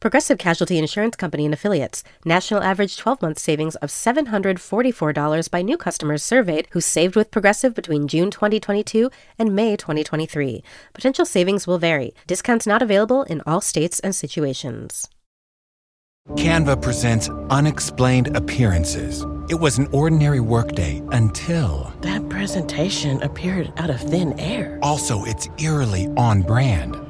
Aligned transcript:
Progressive 0.00 0.38
Casualty 0.38 0.78
Insurance 0.78 1.14
Company 1.14 1.44
and 1.44 1.52
Affiliates. 1.52 2.02
National 2.24 2.62
average 2.62 2.96
12 2.96 3.20
month 3.20 3.38
savings 3.38 3.76
of 3.76 3.90
$744 3.90 5.50
by 5.50 5.60
new 5.60 5.76
customers 5.76 6.22
surveyed 6.22 6.68
who 6.70 6.80
saved 6.80 7.14
with 7.14 7.30
Progressive 7.30 7.74
between 7.74 8.08
June 8.08 8.30
2022 8.30 9.10
and 9.38 9.54
May 9.54 9.76
2023. 9.76 10.64
Potential 10.94 11.26
savings 11.26 11.66
will 11.66 11.76
vary. 11.76 12.14
Discounts 12.26 12.66
not 12.66 12.80
available 12.80 13.24
in 13.24 13.42
all 13.46 13.60
states 13.60 14.00
and 14.00 14.14
situations. 14.14 15.06
Canva 16.30 16.80
presents 16.80 17.28
Unexplained 17.50 18.34
Appearances. 18.34 19.26
It 19.50 19.60
was 19.60 19.76
an 19.76 19.88
ordinary 19.92 20.40
workday 20.40 21.02
until. 21.12 21.92
That 22.00 22.26
presentation 22.30 23.22
appeared 23.22 23.70
out 23.76 23.90
of 23.90 24.00
thin 24.00 24.38
air. 24.40 24.78
Also, 24.80 25.24
it's 25.24 25.48
eerily 25.58 26.06
on 26.16 26.40
brand. 26.40 27.09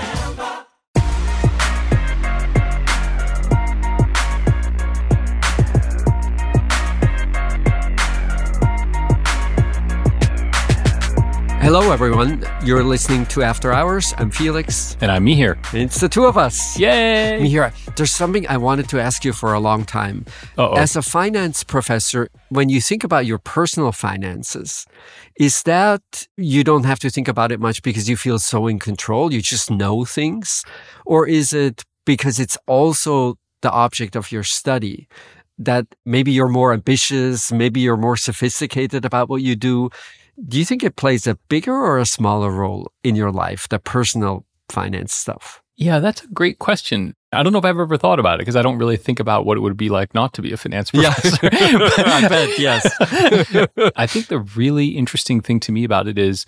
Hello, 11.73 11.93
everyone. 11.93 12.45
You're 12.65 12.83
listening 12.83 13.25
to 13.27 13.43
After 13.43 13.71
Hours. 13.71 14.13
I'm 14.17 14.29
Felix. 14.29 14.97
And 14.99 15.09
I'm 15.09 15.25
Mihir. 15.25 15.55
It's 15.73 16.01
the 16.01 16.09
two 16.09 16.25
of 16.25 16.37
us. 16.37 16.77
Yay! 16.77 17.39
Mihir, 17.41 17.71
there's 17.95 18.11
something 18.11 18.45
I 18.49 18.57
wanted 18.57 18.89
to 18.89 18.99
ask 18.99 19.23
you 19.23 19.31
for 19.31 19.53
a 19.53 19.59
long 19.61 19.85
time. 19.85 20.25
Uh-oh. 20.57 20.73
As 20.73 20.97
a 20.97 21.01
finance 21.01 21.63
professor, 21.63 22.27
when 22.49 22.67
you 22.67 22.81
think 22.81 23.05
about 23.05 23.25
your 23.25 23.37
personal 23.37 23.93
finances, 23.93 24.85
is 25.39 25.63
that 25.63 26.27
you 26.35 26.65
don't 26.65 26.83
have 26.83 26.99
to 26.99 27.09
think 27.09 27.29
about 27.29 27.53
it 27.53 27.61
much 27.61 27.83
because 27.83 28.09
you 28.09 28.17
feel 28.17 28.37
so 28.37 28.67
in 28.67 28.77
control? 28.77 29.31
You 29.31 29.41
just 29.41 29.71
know 29.71 30.03
things? 30.03 30.65
Or 31.05 31.25
is 31.25 31.53
it 31.53 31.85
because 32.05 32.37
it's 32.37 32.57
also 32.67 33.37
the 33.61 33.71
object 33.71 34.17
of 34.17 34.29
your 34.29 34.43
study? 34.43 35.07
That 35.57 35.85
maybe 36.05 36.33
you're 36.33 36.49
more 36.49 36.73
ambitious, 36.73 37.49
maybe 37.49 37.79
you're 37.79 37.95
more 37.95 38.17
sophisticated 38.17 39.05
about 39.05 39.29
what 39.29 39.41
you 39.41 39.55
do. 39.55 39.89
Do 40.47 40.57
you 40.57 40.65
think 40.65 40.83
it 40.83 40.95
plays 40.95 41.27
a 41.27 41.35
bigger 41.49 41.73
or 41.73 41.99
a 41.99 42.05
smaller 42.05 42.51
role 42.51 42.91
in 43.03 43.15
your 43.15 43.31
life, 43.31 43.69
the 43.69 43.79
personal 43.79 44.45
finance 44.69 45.13
stuff? 45.13 45.61
Yeah, 45.77 45.99
that's 45.99 46.23
a 46.23 46.27
great 46.27 46.59
question. 46.59 47.15
I 47.31 47.43
don't 47.43 47.53
know 47.53 47.59
if 47.59 47.65
I've 47.65 47.79
ever 47.79 47.97
thought 47.97 48.19
about 48.19 48.35
it 48.35 48.39
because 48.39 48.55
I 48.55 48.61
don't 48.61 48.77
really 48.77 48.97
think 48.97 49.19
about 49.19 49.45
what 49.45 49.57
it 49.57 49.61
would 49.61 49.77
be 49.77 49.89
like 49.89 50.13
not 50.13 50.33
to 50.33 50.41
be 50.41 50.51
a 50.51 50.57
finance 50.57 50.91
professor. 50.91 51.37
I 51.51 52.27
bet, 52.27 52.59
yes. 52.59 52.91
I 53.95 54.05
think 54.05 54.27
the 54.27 54.39
really 54.55 54.89
interesting 54.89 55.41
thing 55.41 55.59
to 55.61 55.71
me 55.71 55.83
about 55.83 56.07
it 56.07 56.17
is 56.17 56.45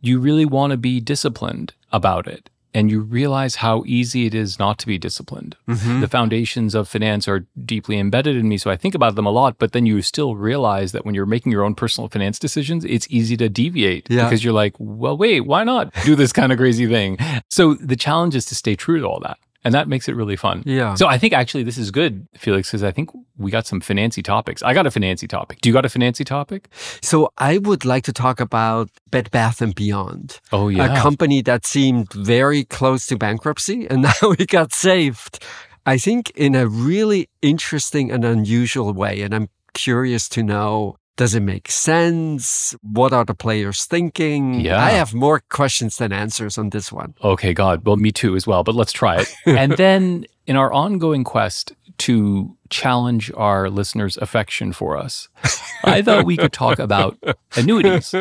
you 0.00 0.18
really 0.18 0.44
want 0.44 0.70
to 0.70 0.76
be 0.76 1.00
disciplined 1.00 1.74
about 1.92 2.26
it. 2.26 2.50
And 2.76 2.90
you 2.90 3.00
realize 3.00 3.56
how 3.56 3.82
easy 3.86 4.26
it 4.26 4.34
is 4.34 4.58
not 4.58 4.78
to 4.78 4.86
be 4.86 4.98
disciplined. 4.98 5.56
Mm-hmm. 5.68 6.00
The 6.00 6.08
foundations 6.08 6.74
of 6.74 6.88
finance 6.88 7.26
are 7.26 7.46
deeply 7.64 7.98
embedded 7.98 8.36
in 8.36 8.48
me. 8.48 8.58
So 8.58 8.70
I 8.70 8.76
think 8.76 8.94
about 8.94 9.14
them 9.14 9.26
a 9.26 9.30
lot, 9.30 9.56
but 9.58 9.72
then 9.72 9.86
you 9.86 10.02
still 10.02 10.36
realize 10.36 10.92
that 10.92 11.04
when 11.06 11.14
you're 11.14 11.26
making 11.26 11.52
your 11.52 11.64
own 11.64 11.74
personal 11.74 12.08
finance 12.08 12.38
decisions, 12.38 12.84
it's 12.84 13.06
easy 13.10 13.36
to 13.38 13.48
deviate 13.48 14.06
Yeah. 14.10 14.24
because 14.24 14.44
you're 14.44 14.52
like, 14.52 14.74
well, 14.78 15.16
wait, 15.16 15.40
why 15.40 15.64
not 15.64 15.92
do 16.04 16.14
this 16.14 16.32
kind 16.32 16.52
of 16.52 16.58
crazy 16.58 16.86
thing? 16.86 17.18
So 17.50 17.74
the 17.74 17.96
challenge 17.96 18.34
is 18.36 18.44
to 18.46 18.54
stay 18.54 18.76
true 18.76 19.00
to 19.00 19.06
all 19.06 19.20
that. 19.20 19.38
And 19.66 19.74
that 19.74 19.88
makes 19.88 20.08
it 20.08 20.14
really 20.14 20.36
fun. 20.36 20.62
Yeah. 20.64 20.94
So 20.94 21.08
I 21.08 21.18
think 21.18 21.32
actually 21.32 21.64
this 21.64 21.76
is 21.76 21.90
good, 21.90 22.28
Felix, 22.36 22.68
because 22.68 22.84
I 22.84 22.92
think 22.92 23.10
we 23.36 23.50
got 23.50 23.66
some 23.66 23.80
financy 23.80 24.22
topics. 24.22 24.62
I 24.62 24.72
got 24.74 24.86
a 24.86 24.90
financy 24.90 25.28
topic. 25.28 25.60
Do 25.60 25.68
you 25.68 25.72
got 25.72 25.84
a 25.84 25.88
financy 25.88 26.24
topic? 26.24 26.68
So 27.02 27.32
I 27.36 27.58
would 27.58 27.84
like 27.84 28.04
to 28.04 28.12
talk 28.12 28.38
about 28.38 28.90
Bed 29.10 29.30
Bath 29.32 29.60
and 29.60 29.74
Beyond, 29.74 30.40
Oh, 30.52 30.68
yeah, 30.68 30.94
a 30.94 31.00
company 31.00 31.42
that 31.42 31.66
seemed 31.66 32.12
very 32.12 32.62
close 32.64 33.06
to 33.06 33.16
bankruptcy 33.16 33.88
and 33.90 34.02
now 34.22 34.30
it 34.38 34.48
got 34.48 34.72
saved. 34.72 35.42
I 35.84 35.98
think 35.98 36.30
in 36.30 36.54
a 36.54 36.68
really 36.68 37.28
interesting 37.42 38.10
and 38.12 38.24
unusual 38.24 38.92
way. 38.92 39.22
And 39.22 39.34
I'm 39.34 39.48
curious 39.74 40.28
to 40.30 40.42
know 40.42 40.96
does 41.16 41.34
it 41.34 41.40
make 41.40 41.70
sense? 41.70 42.74
What 42.82 43.12
are 43.12 43.24
the 43.24 43.34
players 43.34 43.84
thinking? 43.84 44.60
Yeah. 44.60 44.82
I 44.82 44.90
have 44.90 45.14
more 45.14 45.40
questions 45.48 45.96
than 45.96 46.12
answers 46.12 46.58
on 46.58 46.70
this 46.70 46.92
one. 46.92 47.14
Okay, 47.24 47.54
God. 47.54 47.86
Well, 47.86 47.96
me 47.96 48.12
too 48.12 48.36
as 48.36 48.46
well, 48.46 48.62
but 48.62 48.74
let's 48.74 48.92
try 48.92 49.20
it. 49.20 49.34
and 49.46 49.72
then 49.72 50.26
in 50.46 50.56
our 50.56 50.72
ongoing 50.72 51.24
quest 51.24 51.72
to 51.98 52.54
challenge 52.68 53.32
our 53.36 53.70
listeners' 53.70 54.18
affection 54.18 54.72
for 54.72 54.98
us, 54.98 55.28
I 55.84 56.02
thought 56.02 56.26
we 56.26 56.36
could 56.36 56.52
talk 56.52 56.78
about 56.78 57.16
annuities. 57.56 58.14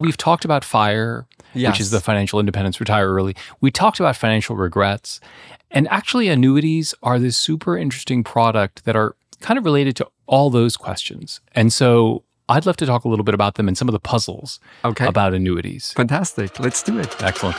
We've 0.00 0.16
talked 0.16 0.44
about 0.46 0.64
FIRE, 0.64 1.26
which 1.52 1.80
is 1.80 1.90
the 1.90 2.00
financial 2.00 2.40
independence, 2.40 2.80
retire 2.80 3.08
early. 3.12 3.36
We 3.60 3.70
talked 3.70 4.00
about 4.00 4.16
financial 4.16 4.56
regrets. 4.56 5.20
And 5.70 5.86
actually, 5.88 6.28
annuities 6.28 6.94
are 7.02 7.18
this 7.18 7.36
super 7.36 7.76
interesting 7.76 8.24
product 8.24 8.86
that 8.86 8.96
are 8.96 9.16
kind 9.40 9.58
of 9.58 9.66
related 9.66 9.96
to 9.96 10.08
all 10.26 10.48
those 10.48 10.76
questions. 10.76 11.40
And 11.54 11.72
so 11.72 12.24
I'd 12.48 12.64
love 12.66 12.76
to 12.78 12.86
talk 12.86 13.04
a 13.04 13.08
little 13.08 13.24
bit 13.24 13.34
about 13.34 13.54
them 13.56 13.68
and 13.68 13.76
some 13.76 13.88
of 13.88 13.92
the 13.92 14.00
puzzles 14.00 14.58
Okay. 14.84 15.06
about 15.06 15.34
annuities. 15.34 15.92
Fantastic. 15.92 16.58
Let's 16.58 16.82
do 16.82 16.98
it. 16.98 17.22
Excellent. 17.22 17.56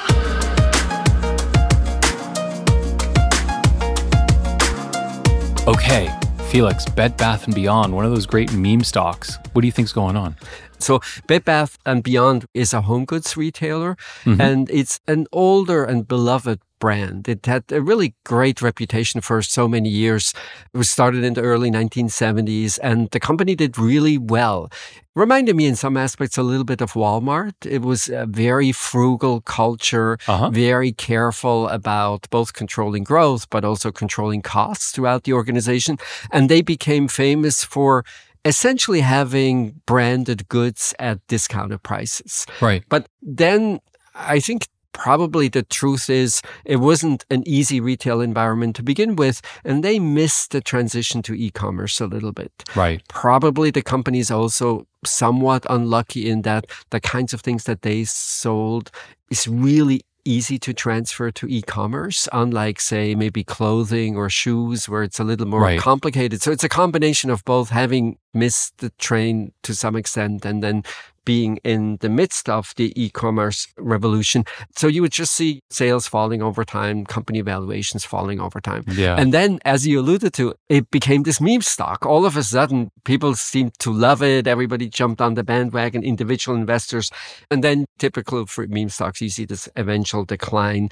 Okay, 5.68 6.10
Felix, 6.50 6.86
Bed 6.88 7.16
Bath 7.16 7.46
and 7.46 7.54
Beyond, 7.54 7.94
one 7.94 8.04
of 8.04 8.12
those 8.12 8.26
great 8.26 8.52
meme 8.54 8.84
stocks. 8.84 9.38
What 9.54 9.62
do 9.62 9.68
you 9.68 9.72
think's 9.72 9.92
going 9.94 10.16
on? 10.18 10.36
So 10.80 11.00
Bed 11.28 11.46
Bath 11.46 11.78
and 11.86 12.02
Beyond 12.02 12.46
is 12.56 12.74
a 12.74 12.82
home 12.82 13.06
goods 13.06 13.38
retailer 13.38 13.96
Mhm. 14.26 14.40
and 14.40 14.70
it's 14.72 15.00
an 15.08 15.28
older 15.32 15.84
and 15.84 16.08
beloved 16.08 16.60
brand. 16.80 17.28
It 17.28 17.46
had 17.46 17.64
a 17.72 17.82
really 17.82 18.16
great 18.26 18.62
reputation 18.62 19.22
for 19.22 19.42
so 19.42 19.68
many 19.68 19.90
years. 19.90 20.34
It 20.74 20.78
was 20.78 20.90
started 20.90 21.24
in 21.24 21.34
the 21.34 21.42
early 21.42 21.70
1970s 21.72 22.80
and 22.82 23.10
the 23.12 23.20
company 23.20 23.56
did 23.56 23.78
really 23.78 24.18
well. 24.18 24.70
Reminded 25.16 25.56
me 25.56 25.66
in 25.66 25.76
some 25.76 25.98
aspects 25.98 26.38
a 26.38 26.44
little 26.44 26.64
bit 26.64 26.82
of 26.82 26.94
Walmart. 26.94 27.54
It 27.66 27.82
was 27.82 28.10
a 28.10 28.26
very 28.26 28.72
frugal 28.72 29.42
culture, 29.42 30.18
Uh-huh. 30.28 30.50
very 30.50 30.92
careful 30.94 31.68
about 31.68 32.30
both 32.30 32.54
controlling 32.54 33.04
growth, 33.04 33.50
but 33.50 33.66
also 33.66 33.92
controlling 33.92 34.42
costs 34.42 34.92
throughout 34.92 35.24
the 35.24 35.34
organization. 35.34 35.98
And 36.32 36.50
they 36.50 36.62
became 36.62 37.08
famous 37.08 37.64
for 37.64 38.04
essentially 38.46 39.02
having 39.02 39.82
branded 39.86 40.48
goods 40.48 40.94
at 41.00 41.20
discounted 41.28 41.84
prices. 41.84 42.46
Right. 42.62 42.84
But 42.88 43.08
then 43.22 43.80
I 44.16 44.40
think 44.40 44.68
probably 44.92 45.48
the 45.48 45.64
truth 45.64 46.10
is 46.10 46.42
it 46.66 46.78
wasn't 46.78 47.26
an 47.30 47.44
easy 47.48 47.80
retail 47.80 48.22
environment 48.22 48.76
to 48.78 48.84
begin 48.84 49.16
with, 49.16 49.42
and 49.64 49.84
they 49.84 50.00
missed 50.00 50.52
the 50.52 50.62
transition 50.62 51.22
to 51.24 51.34
e-commerce 51.34 52.02
a 52.02 52.08
little 52.08 52.32
bit. 52.32 52.52
Right. 52.76 53.02
Probably 53.08 53.72
the 53.72 53.82
company 53.82 54.20
is 54.20 54.32
also 54.32 54.88
somewhat 55.06 55.66
unlucky 55.70 56.30
in 56.30 56.42
that 56.44 56.66
the 56.90 57.00
kinds 57.00 57.34
of 57.34 57.42
things 57.42 57.64
that 57.66 57.82
they 57.84 58.04
sold 58.04 58.92
is 59.30 59.48
really 59.48 60.02
easy 60.26 60.60
to 60.60 60.74
transfer 60.74 61.32
to 61.32 61.48
e-commerce, 61.48 62.28
unlike 62.34 62.80
say 62.80 63.16
maybe 63.16 63.44
clothing 63.44 64.16
or 64.18 64.30
shoes 64.30 64.88
where 64.88 65.02
it's 65.02 65.20
a 65.20 65.24
little 65.24 65.48
more 65.48 65.62
Right. 65.62 65.80
complicated. 65.80 66.42
So 66.42 66.52
it's 66.52 66.64
a 66.64 66.70
combination 66.70 67.30
of 67.30 67.44
both 67.46 67.70
having 67.70 68.18
missed 68.34 68.78
the 68.78 68.92
train 68.92 69.52
to 69.64 69.74
some 69.74 69.96
extent 69.96 70.46
and 70.46 70.64
then 70.64 70.84
being 71.26 71.58
in 71.58 71.98
the 71.98 72.10
midst 72.10 72.50
of 72.50 72.74
the 72.76 72.92
e-commerce 73.00 73.68
revolution. 73.78 74.44
So 74.76 74.88
you 74.88 75.04
would 75.04 75.12
just 75.12 75.34
see 75.34 75.62
sales 75.70 76.08
falling 76.08 76.42
over 76.42 76.66
time, 76.66 77.06
company 77.06 77.42
valuations 77.42 78.04
falling 78.04 78.40
over 78.40 78.60
time. 78.60 78.84
Yeah. 78.88 79.16
And 79.16 79.32
then, 79.32 79.60
as 79.64 79.86
you 79.86 80.00
alluded 80.00 80.34
to, 80.34 80.56
it 80.70 80.90
became 80.90 81.22
this 81.24 81.40
meme 81.40 81.62
stock. 81.62 82.04
All 82.04 82.26
of 82.26 82.36
a 82.36 82.42
sudden, 82.42 82.90
people 83.04 83.36
seemed 83.36 83.78
to 83.78 83.92
love 83.92 84.24
it. 84.24 84.48
Everybody 84.48 84.90
jumped 84.90 85.22
on 85.22 85.36
the 85.36 85.44
bandwagon, 85.44 86.04
individual 86.04 86.58
investors. 86.58 87.12
And 87.52 87.64
then, 87.64 87.86
typical 88.00 88.48
for 88.48 88.66
meme 88.66 88.90
stocks, 88.90 89.22
you 89.22 89.30
see 89.30 89.46
this 89.46 89.70
eventual 89.76 90.26
decline. 90.26 90.90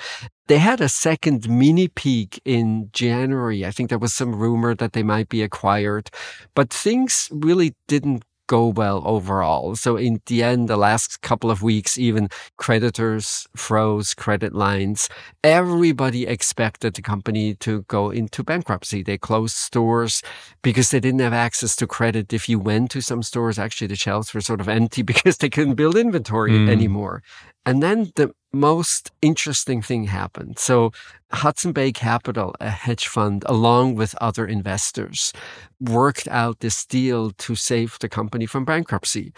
They 0.47 0.57
had 0.59 0.79
a 0.81 0.89
second 0.89 1.49
mini 1.49 1.87
peak 1.89 2.41
in 2.45 2.89
January. 2.93 3.65
I 3.65 3.71
think 3.71 3.89
there 3.89 3.97
was 3.99 4.13
some 4.13 4.33
rumor 4.35 4.73
that 4.75 4.93
they 4.93 5.03
might 5.03 5.29
be 5.29 5.43
acquired, 5.43 6.09
but 6.55 6.69
things 6.69 7.29
really 7.31 7.75
didn't 7.87 8.23
go 8.47 8.67
well 8.67 9.03
overall. 9.05 9.75
So 9.75 9.97
in 9.97 10.21
the 10.27 10.41
end, 10.41 10.69
the 10.69 10.77
last 10.77 11.21
couple 11.21 11.51
of 11.51 11.61
weeks, 11.61 11.97
even 11.97 12.29
creditors 12.57 13.45
froze 13.57 14.13
credit 14.13 14.55
lines. 14.55 15.09
Everybody 15.43 16.25
expected 16.25 16.93
the 16.93 17.01
company 17.01 17.55
to 17.55 17.81
go 17.89 18.09
into 18.09 18.43
bankruptcy. 18.45 19.03
They 19.03 19.17
closed 19.17 19.57
stores 19.57 20.23
because 20.61 20.91
they 20.91 21.01
didn't 21.01 21.19
have 21.19 21.33
access 21.33 21.75
to 21.75 21.87
credit. 21.87 22.31
If 22.31 22.47
you 22.47 22.57
went 22.57 22.89
to 22.91 23.01
some 23.01 23.21
stores, 23.21 23.59
actually 23.59 23.87
the 23.87 23.97
shelves 23.97 24.33
were 24.33 24.39
sort 24.39 24.61
of 24.61 24.69
empty 24.69 25.01
because 25.11 25.39
they 25.39 25.49
couldn't 25.49 25.75
build 25.75 25.97
inventory 25.97 26.51
Mm. 26.53 26.69
anymore. 26.69 27.23
And 27.67 27.83
then 27.83 28.11
the 28.15 28.33
most 28.53 29.11
interesting 29.21 29.81
thing 29.81 30.05
happened. 30.05 30.57
So 30.57 30.91
Hudson 31.31 31.73
Bay 31.73 31.91
Capital, 31.91 32.55
a 32.61 32.69
hedge 32.69 33.07
fund, 33.07 33.43
along 33.45 33.95
with 33.95 34.15
other 34.21 34.45
investors, 34.47 35.33
worked 35.79 36.27
out 36.29 36.61
this 36.61 36.85
deal 36.85 37.31
to 37.31 37.55
save 37.55 37.99
the 37.99 38.09
company 38.09 38.45
from 38.45 38.65
bankruptcy. 38.65 39.33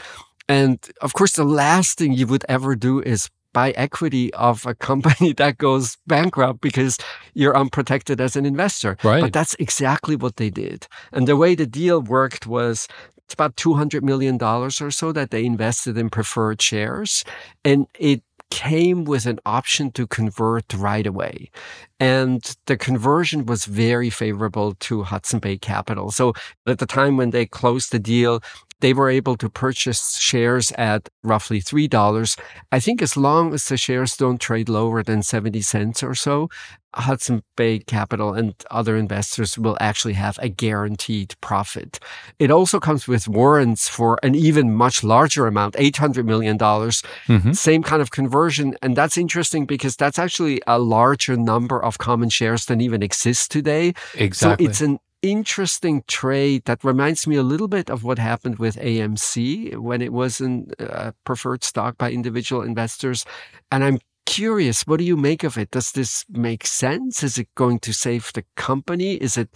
And 0.47 0.79
of 1.01 1.13
course, 1.13 1.33
the 1.33 1.43
last 1.43 1.97
thing 1.97 2.13
you 2.13 2.27
would 2.27 2.45
ever 2.47 2.75
do 2.75 3.01
is 3.01 3.29
buy 3.51 3.71
equity 3.71 4.31
of 4.35 4.65
a 4.65 4.75
company 4.89 5.33
that 5.33 5.57
goes 5.57 5.97
bankrupt 6.05 6.61
because 6.61 6.97
you're 7.33 7.57
unprotected 7.57 8.21
as 8.21 8.35
an 8.35 8.45
investor. 8.45 8.95
Right. 9.03 9.21
But 9.21 9.33
that's 9.33 9.55
exactly 9.59 10.15
what 10.15 10.35
they 10.37 10.49
did. 10.49 10.87
And 11.11 11.27
the 11.27 11.35
way 11.35 11.55
the 11.55 11.65
deal 11.65 12.01
worked 12.01 12.45
was 12.45 12.87
it's 13.29 13.35
about 13.35 13.55
$200 13.57 14.01
million 14.01 14.41
or 14.41 14.71
so 14.71 15.11
that 15.11 15.29
they 15.29 15.45
invested 15.45 15.95
in 15.99 16.09
preferred 16.09 16.63
shares. 16.63 17.23
And 17.63 17.85
it 17.99 18.23
came 18.49 19.03
with 19.03 19.27
an 19.27 19.39
option 19.45 19.91
to 19.91 20.07
convert 20.07 20.73
right 20.73 21.05
away. 21.05 21.51
And 21.99 22.41
the 22.65 22.75
conversion 22.75 23.45
was 23.45 23.65
very 23.65 24.09
favorable 24.09 24.73
to 24.79 25.03
Hudson 25.03 25.37
Bay 25.37 25.59
Capital. 25.59 26.09
So 26.09 26.33
at 26.65 26.79
the 26.79 26.87
time 26.87 27.17
when 27.17 27.29
they 27.29 27.45
closed 27.45 27.91
the 27.91 27.99
deal, 27.99 28.41
they 28.81 28.93
were 28.93 29.09
able 29.09 29.35
to 29.37 29.49
purchase 29.49 30.17
shares 30.17 30.71
at 30.73 31.09
roughly 31.23 31.61
$3. 31.61 32.39
I 32.71 32.79
think 32.79 33.01
as 33.01 33.17
long 33.17 33.53
as 33.53 33.65
the 33.65 33.77
shares 33.77 34.15
don't 34.15 34.39
trade 34.39 34.69
lower 34.69 35.03
than 35.03 35.21
70 35.23 35.61
cents 35.61 36.01
or 36.01 36.15
so, 36.15 36.49
Hudson 36.95 37.43
Bay 37.55 37.79
Capital 37.79 38.33
and 38.33 38.55
other 38.71 38.97
investors 38.97 39.57
will 39.57 39.77
actually 39.79 40.13
have 40.13 40.39
a 40.41 40.49
guaranteed 40.49 41.35
profit. 41.39 41.99
It 42.39 42.49
also 42.49 42.79
comes 42.79 43.07
with 43.07 43.27
warrants 43.27 43.87
for 43.87 44.17
an 44.23 44.33
even 44.33 44.73
much 44.73 45.03
larger 45.03 45.45
amount, 45.45 45.75
$800 45.75 46.25
million. 46.25 46.57
Mhm. 46.57 47.55
Same 47.55 47.83
kind 47.83 48.01
of 48.01 48.09
conversion. 48.09 48.75
And 48.81 48.95
that's 48.95 49.17
interesting 49.17 49.65
because 49.65 49.95
that's 49.95 50.17
actually 50.17 50.61
a 50.65 50.79
larger 50.79 51.37
number 51.37 51.81
of 51.83 51.99
common 51.99 52.29
shares 52.29 52.65
than 52.65 52.81
even 52.81 53.03
exists 53.03 53.47
today. 53.47 53.93
Exactly. 54.15 54.65
So 54.65 54.69
it's 54.69 54.81
an 54.81 54.99
interesting 55.21 56.03
trade 56.07 56.65
that 56.65 56.83
reminds 56.83 57.27
me 57.27 57.35
a 57.35 57.43
little 57.43 57.67
bit 57.67 57.89
of 57.89 58.03
what 58.03 58.19
happened 58.19 58.59
with 58.59 58.77
AMC 58.77 59.75
when 59.77 60.01
it 60.01 60.13
was 60.13 60.41
a 60.41 60.63
uh, 60.79 61.11
preferred 61.25 61.63
stock 61.63 61.97
by 61.97 62.11
individual 62.11 62.61
investors. 62.61 63.25
And 63.71 63.83
I'm 63.83 63.99
curious, 64.25 64.85
what 64.85 64.99
do 64.99 65.03
you 65.03 65.17
make 65.17 65.43
of 65.43 65.57
it? 65.57 65.71
Does 65.71 65.91
this 65.91 66.25
make 66.29 66.65
sense? 66.65 67.23
Is 67.23 67.37
it 67.37 67.47
going 67.55 67.79
to 67.79 67.93
save 67.93 68.31
the 68.33 68.45
company? 68.55 69.15
Is 69.15 69.37
it 69.37 69.49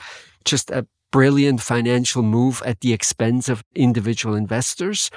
just 0.46 0.72
a 0.72 0.88
brilliant 1.12 1.62
financial 1.62 2.24
move 2.24 2.62
at 2.66 2.82
the 2.82 2.92
expense 2.92 3.48
of 3.48 3.64
individual 3.76 4.36
investors? 4.36 5.12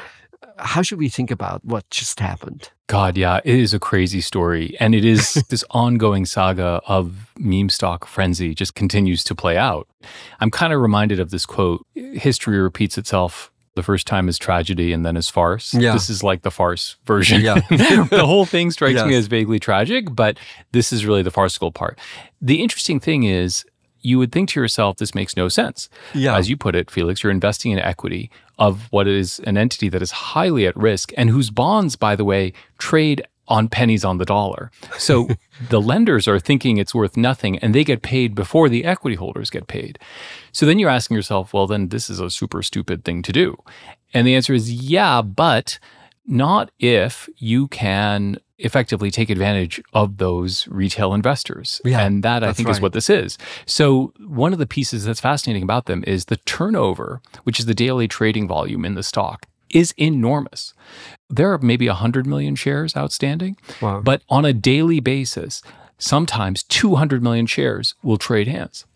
How 0.59 0.83
should 0.83 0.99
we 0.99 1.09
think 1.09 1.31
about 1.31 1.65
what 1.65 1.89
just 1.91 2.21
happened? 2.21 2.71
God, 2.89 3.17
yeah, 3.17 3.41
it 3.45 3.55
is 3.59 3.75
a 3.75 3.79
crazy 3.79 4.21
story. 4.21 4.77
And 4.79 4.95
it 4.95 5.05
is 5.05 5.35
this 5.49 5.65
ongoing 5.71 6.25
saga 6.25 6.81
of 6.87 7.31
meme 7.39 7.69
stock 7.69 8.07
frenzy 8.07 8.55
just 8.55 8.75
continues 8.75 9.25
to 9.25 9.35
play 9.35 9.57
out. 9.57 9.89
I'm 10.41 10.51
kind 10.51 10.73
of 10.73 10.81
reminded 10.81 11.21
of 11.21 11.31
this 11.31 11.47
quote 11.47 11.85
history 11.95 12.59
repeats 12.59 12.97
itself. 12.97 13.51
The 13.75 13.83
first 13.83 14.07
time 14.07 14.29
is 14.29 14.39
tragedy 14.39 14.93
and 14.95 15.05
then 15.05 15.19
is 15.19 15.29
farce. 15.29 15.75
Yeah. 15.75 15.93
This 15.93 16.09
is 16.09 16.23
like 16.23 16.43
the 16.43 16.51
farce 16.51 16.97
version. 17.05 17.43
Yeah. 17.43 17.57
the 17.69 18.23
whole 18.25 18.47
thing 18.47 18.71
strikes 18.71 19.05
me 19.05 19.15
as 19.15 19.27
vaguely 19.27 19.59
tragic, 19.59 20.15
but 20.15 20.39
this 20.73 20.93
is 20.95 21.05
really 21.05 21.23
the 21.23 21.31
farcical 21.31 21.73
part. 21.73 21.99
The 22.41 22.63
interesting 22.63 23.01
thing 23.01 23.25
is, 23.25 23.67
you 24.01 24.19
would 24.19 24.31
think 24.31 24.49
to 24.51 24.61
yourself, 24.61 24.99
this 24.99 25.15
makes 25.15 25.37
no 25.37 25.49
sense. 25.49 25.91
Yeah. 26.15 26.37
As 26.37 26.49
you 26.49 26.57
put 26.57 26.77
it, 26.77 26.91
Felix, 26.91 27.23
you're 27.23 27.33
investing 27.33 27.73
in 27.73 27.81
equity 27.81 28.31
of 28.59 28.91
what 28.91 29.07
is 29.07 29.39
an 29.41 29.57
entity 29.57 29.89
that 29.89 30.03
is 30.03 30.11
highly 30.11 30.67
at 30.67 30.77
risk 30.77 31.13
and 31.17 31.31
whose 31.31 31.51
bonds, 31.51 31.97
by 31.97 32.17
the 32.17 32.25
way, 32.25 32.53
trade 32.79 33.23
on 33.49 33.69
pennies 33.69 34.05
on 34.05 34.19
the 34.19 34.25
dollar. 34.25 34.71
So 34.99 35.29
the 35.69 35.81
lenders 35.81 36.27
are 36.27 36.41
thinking 36.41 36.79
it's 36.79 36.95
worth 36.95 37.17
nothing 37.17 37.59
and 37.59 37.75
they 37.75 37.85
get 37.85 38.03
paid 38.03 38.35
before 38.35 38.69
the 38.69 38.85
equity 38.85 39.17
holders 39.17 39.51
get 39.51 39.69
paid. 39.69 39.99
So 40.53 40.67
then 40.67 40.79
you're 40.79 40.91
asking 40.91 41.17
yourself, 41.17 41.53
well, 41.53 41.67
then 41.67 41.89
this 41.89 42.11
is 42.11 42.19
a 42.19 42.31
super 42.31 42.63
stupid 42.63 43.05
thing 43.05 43.23
to 43.23 43.33
do. 43.33 43.57
And 44.13 44.27
the 44.27 44.35
answer 44.35 44.55
is 44.55 44.73
yeah, 44.73 45.23
but 45.23 45.79
not 46.27 46.71
if 46.79 47.29
you 47.37 47.69
can 47.69 48.39
effectively 48.59 49.11
take 49.11 49.29
advantage 49.31 49.83
of 49.93 50.17
those 50.19 50.67
retail 50.69 51.13
investors. 51.15 51.81
Yeah, 51.85 52.01
and 52.07 52.23
that 52.23 52.43
I 52.43 52.53
think 52.53 52.69
is 52.69 52.81
what 52.81 52.93
this 52.93 53.11
is. 53.11 53.37
So 53.67 54.13
one 54.27 54.53
of 54.53 54.59
the 54.59 54.67
pieces 54.67 55.05
that's 55.05 55.21
fascinating 55.21 55.63
about 55.63 55.87
them 55.87 56.03
is 56.07 56.27
the 56.27 56.37
turnover, 56.39 57.21
which 57.45 57.59
is 57.61 57.67
the 57.67 57.75
daily 57.75 58.09
trading 58.09 58.49
volume 58.49 58.85
in 58.85 58.95
the 58.95 59.03
stock, 59.03 59.47
is 59.71 59.93
enormous. 59.99 60.73
There 61.29 61.53
are 61.53 61.59
maybe 61.59 61.87
100 61.89 62.27
million 62.27 62.55
shares 62.55 62.97
outstanding, 62.97 63.57
Wow. 63.83 64.01
but 64.01 64.23
on 64.31 64.45
a 64.45 64.53
daily 64.53 65.01
basis, 65.01 65.61
sometimes 65.99 66.63
200 66.63 67.23
million 67.23 67.47
shares 67.47 67.95
will 68.03 68.17
trade 68.19 68.49
hands, 68.49 68.87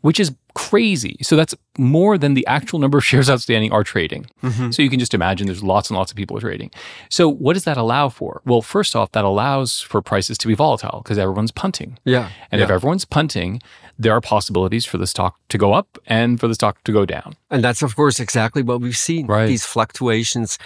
which 0.00 0.20
is 0.20 0.34
crazy. 0.54 1.16
So 1.22 1.36
that's 1.36 1.54
more 1.78 2.18
than 2.18 2.34
the 2.34 2.46
actual 2.46 2.78
number 2.78 2.98
of 2.98 3.04
shares 3.10 3.30
outstanding 3.30 3.72
are 3.72 3.84
trading. 3.84 4.26
Mm-hmm. 4.42 4.70
So 4.70 4.82
you 4.82 4.90
can 4.90 4.98
just 4.98 5.14
imagine 5.14 5.46
there's 5.46 5.62
lots 5.62 5.90
and 5.90 5.96
lots 5.96 6.10
of 6.10 6.16
people 6.16 6.38
trading. 6.40 6.70
So 7.08 7.28
what 7.28 7.54
does 7.54 7.64
that 7.64 7.76
allow 7.76 8.08
for? 8.08 8.42
Well, 8.44 8.62
first 8.62 8.96
off, 8.96 9.12
that 9.12 9.24
allows 9.24 9.80
for 9.80 10.02
prices 10.02 10.36
to 10.38 10.48
be 10.48 10.54
volatile 10.54 11.00
because 11.02 11.18
everyone's 11.18 11.52
punting. 11.52 11.98
Yeah. 12.04 12.30
And 12.50 12.60
if 12.60 12.70
everyone's 12.70 13.04
punting, 13.04 13.62
there 13.98 14.12
are 14.12 14.20
possibilities 14.20 14.84
for 14.84 14.98
the 14.98 15.06
stock 15.06 15.38
to 15.48 15.58
go 15.58 15.72
up 15.72 15.98
and 16.06 16.38
for 16.38 16.48
the 16.48 16.54
stock 16.54 16.82
to 16.84 16.92
go 16.92 17.04
down. 17.04 17.34
And 17.50 17.62
that's, 17.62 17.82
of 17.82 17.94
course, 17.96 18.20
exactly 18.20 18.62
what 18.62 18.80
we've 18.80 18.96
seen. 18.96 19.26
Right. 19.26 19.46
These 19.46 19.64
fluctuations 19.64 20.58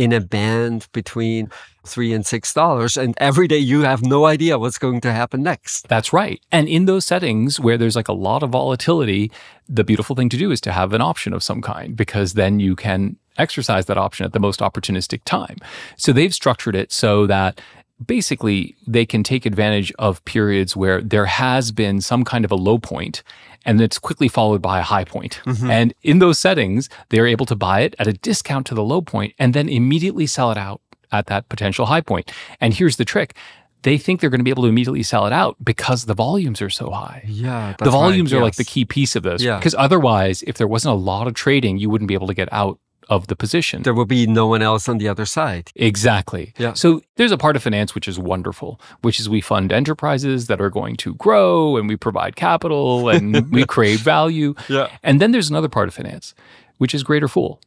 in 0.00 0.14
a 0.14 0.20
band 0.20 0.88
between 0.92 1.50
three 1.84 2.14
and 2.14 2.24
six 2.24 2.54
dollars. 2.54 2.96
And 2.96 3.14
every 3.18 3.46
day 3.46 3.58
you 3.58 3.82
have 3.82 4.02
no 4.02 4.24
idea 4.24 4.58
what's 4.58 4.78
going 4.78 5.02
to 5.02 5.12
happen 5.12 5.42
next. 5.42 5.88
That's 5.88 6.10
right. 6.10 6.40
And 6.50 6.68
in 6.68 6.86
those 6.86 7.04
settings 7.04 7.60
where 7.60 7.76
there's 7.76 7.96
like 7.96 8.08
a 8.08 8.14
lot 8.14 8.42
of 8.42 8.48
volatility, 8.50 9.30
the 9.68 9.84
beautiful 9.84 10.16
thing 10.16 10.30
to 10.30 10.38
do 10.38 10.50
is 10.50 10.60
to 10.62 10.72
have 10.72 10.94
an 10.94 11.02
option 11.02 11.34
of 11.34 11.42
some 11.42 11.60
kind 11.60 11.94
because 11.94 12.32
then 12.32 12.60
you 12.60 12.74
can 12.76 13.16
exercise 13.36 13.86
that 13.86 13.98
option 13.98 14.24
at 14.24 14.32
the 14.32 14.40
most 14.40 14.60
opportunistic 14.60 15.20
time. 15.24 15.58
So 15.96 16.12
they've 16.12 16.34
structured 16.34 16.74
it 16.74 16.92
so 16.92 17.26
that 17.26 17.60
basically 18.04 18.76
they 18.86 19.04
can 19.04 19.22
take 19.22 19.46
advantage 19.46 19.92
of 19.98 20.24
periods 20.24 20.76
where 20.76 21.00
there 21.00 21.26
has 21.26 21.72
been 21.72 22.00
some 22.00 22.24
kind 22.24 22.44
of 22.44 22.50
a 22.50 22.56
low 22.56 22.78
point 22.78 23.22
and 23.66 23.80
it's 23.80 23.98
quickly 23.98 24.28
followed 24.28 24.62
by 24.62 24.78
a 24.78 24.82
high 24.82 25.04
point. 25.04 25.40
Mm-hmm. 25.44 25.70
And 25.70 25.94
in 26.02 26.18
those 26.18 26.38
settings, 26.38 26.88
they're 27.10 27.26
able 27.26 27.46
to 27.46 27.56
buy 27.56 27.80
it 27.80 27.94
at 27.98 28.06
a 28.06 28.12
discount 28.12 28.66
to 28.68 28.74
the 28.74 28.82
low 28.82 29.02
point 29.02 29.34
and 29.38 29.52
then 29.52 29.68
immediately 29.68 30.26
sell 30.26 30.50
it 30.50 30.58
out 30.58 30.80
at 31.12 31.26
that 31.26 31.48
potential 31.48 31.86
high 31.86 32.00
point. 32.00 32.32
And 32.60 32.72
here's 32.72 32.96
the 32.96 33.04
trick. 33.04 33.34
They 33.82 33.96
think 33.96 34.20
they're 34.20 34.30
going 34.30 34.40
to 34.40 34.44
be 34.44 34.50
able 34.50 34.64
to 34.64 34.68
immediately 34.68 35.02
sell 35.02 35.26
it 35.26 35.32
out 35.32 35.56
because 35.62 36.04
the 36.04 36.14
volumes 36.14 36.60
are 36.60 36.70
so 36.70 36.90
high. 36.90 37.24
Yeah. 37.26 37.74
the 37.78 37.90
volumes 37.90 38.32
are 38.32 38.40
like 38.40 38.56
the 38.56 38.64
key 38.64 38.84
piece 38.84 39.16
of 39.16 39.22
this. 39.22 39.42
Yeah. 39.42 39.58
Because 39.58 39.74
otherwise, 39.74 40.42
if 40.42 40.58
there 40.58 40.68
wasn't 40.68 40.92
a 40.92 40.98
lot 40.98 41.26
of 41.26 41.34
trading, 41.34 41.78
you 41.78 41.88
wouldn't 41.88 42.08
be 42.08 42.14
able 42.14 42.26
to 42.26 42.34
get 42.34 42.52
out 42.52 42.78
of 43.10 43.26
the 43.26 43.36
position. 43.36 43.82
There 43.82 43.92
will 43.92 44.06
be 44.06 44.26
no 44.26 44.46
one 44.46 44.62
else 44.62 44.88
on 44.88 44.98
the 44.98 45.08
other 45.08 45.26
side. 45.26 45.70
Exactly. 45.74 46.54
Yeah. 46.56 46.72
So 46.74 47.02
there's 47.16 47.32
a 47.32 47.36
part 47.36 47.56
of 47.56 47.62
finance 47.62 47.94
which 47.94 48.06
is 48.08 48.18
wonderful, 48.18 48.80
which 49.02 49.18
is 49.18 49.28
we 49.28 49.40
fund 49.40 49.72
enterprises 49.72 50.46
that 50.46 50.60
are 50.60 50.70
going 50.70 50.96
to 50.98 51.14
grow 51.16 51.76
and 51.76 51.88
we 51.88 51.96
provide 51.96 52.36
capital 52.36 53.08
and 53.08 53.50
we 53.52 53.66
create 53.66 54.00
value. 54.00 54.54
Yeah. 54.68 54.88
And 55.02 55.20
then 55.20 55.32
there's 55.32 55.50
another 55.50 55.68
part 55.68 55.88
of 55.88 55.94
finance, 55.94 56.34
which 56.78 56.94
is 56.94 57.02
greater 57.02 57.28
fool. 57.28 57.60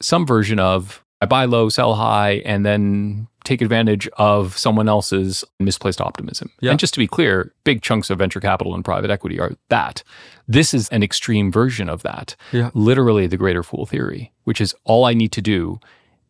Some 0.00 0.26
version 0.26 0.58
of 0.58 1.02
I 1.22 1.26
buy 1.26 1.46
low, 1.46 1.70
sell 1.70 1.94
high, 1.94 2.42
and 2.44 2.66
then 2.66 3.28
take 3.44 3.60
advantage 3.62 4.08
of 4.16 4.56
someone 4.56 4.88
else's 4.88 5.44
misplaced 5.60 6.00
optimism. 6.00 6.50
Yeah. 6.60 6.70
And 6.70 6.80
just 6.80 6.94
to 6.94 7.00
be 7.00 7.06
clear, 7.06 7.52
big 7.64 7.82
chunks 7.82 8.10
of 8.10 8.18
venture 8.18 8.40
capital 8.40 8.74
and 8.74 8.84
private 8.84 9.10
equity 9.10 9.38
are 9.38 9.52
that. 9.68 10.02
This 10.48 10.74
is 10.74 10.88
an 10.88 11.02
extreme 11.02 11.52
version 11.52 11.88
of 11.88 12.02
that. 12.02 12.36
Yeah. 12.52 12.70
Literally 12.74 13.26
the 13.26 13.36
greater 13.36 13.62
fool 13.62 13.86
theory, 13.86 14.32
which 14.44 14.60
is 14.60 14.74
all 14.84 15.04
I 15.04 15.14
need 15.14 15.32
to 15.32 15.42
do 15.42 15.78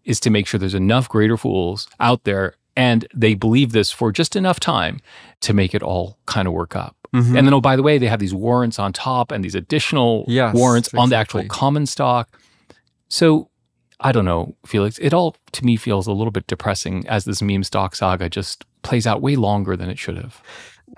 is 0.04 0.21
to 0.21 0.30
make 0.30 0.47
sure 0.47 0.59
there's 0.59 0.75
enough 0.75 1.09
greater 1.09 1.37
fools 1.37 1.88
out 2.00 2.25
there 2.25 2.54
and 2.76 3.06
they 3.14 3.35
believe 3.35 3.73
this 3.73 3.90
for 3.90 4.11
just 4.12 4.35
enough 4.37 4.59
time 4.59 5.00
to 5.40 5.54
make 5.54 5.75
it 5.75 5.83
all 5.83 6.18
kind 6.26 6.49
of 6.49 6.52
work 6.54 6.75
up. 6.75 6.97
Mhm. 7.14 7.38
And 7.38 7.47
then, 7.47 7.54
oh, 7.54 7.61
by 7.61 7.76
the 7.76 7.83
way, 7.85 7.97
they 7.99 8.09
have 8.09 8.18
these 8.18 8.35
warrants 8.35 8.80
on 8.80 8.92
top 8.92 9.30
and 9.30 9.44
these 9.44 9.54
additional 9.54 10.25
Yes, 10.26 10.52
warrants 10.54 10.92
on 10.94 11.11
the 11.11 11.16
actual 11.16 11.44
common 11.44 11.87
stock. 11.87 12.28
So 13.09 13.49
I 14.01 14.13
don't 14.13 14.25
know, 14.25 14.55
Felix. 14.67 14.99
It 14.99 15.15
all 15.15 15.37
to 15.53 15.65
me 15.65 15.77
feels 15.77 16.07
a 16.07 16.13
little 16.13 16.31
bit 16.33 16.47
depressing 16.47 17.07
as 17.09 17.25
this 17.25 17.41
meme 17.41 17.65
stock 17.65 17.95
saga 17.95 18.29
just 18.29 18.65
plays 18.83 19.07
out 19.07 19.23
way 19.23 19.37
longer 19.37 19.77
than 19.77 19.89
it 19.89 19.99
should 19.99 20.17
have. 20.17 20.43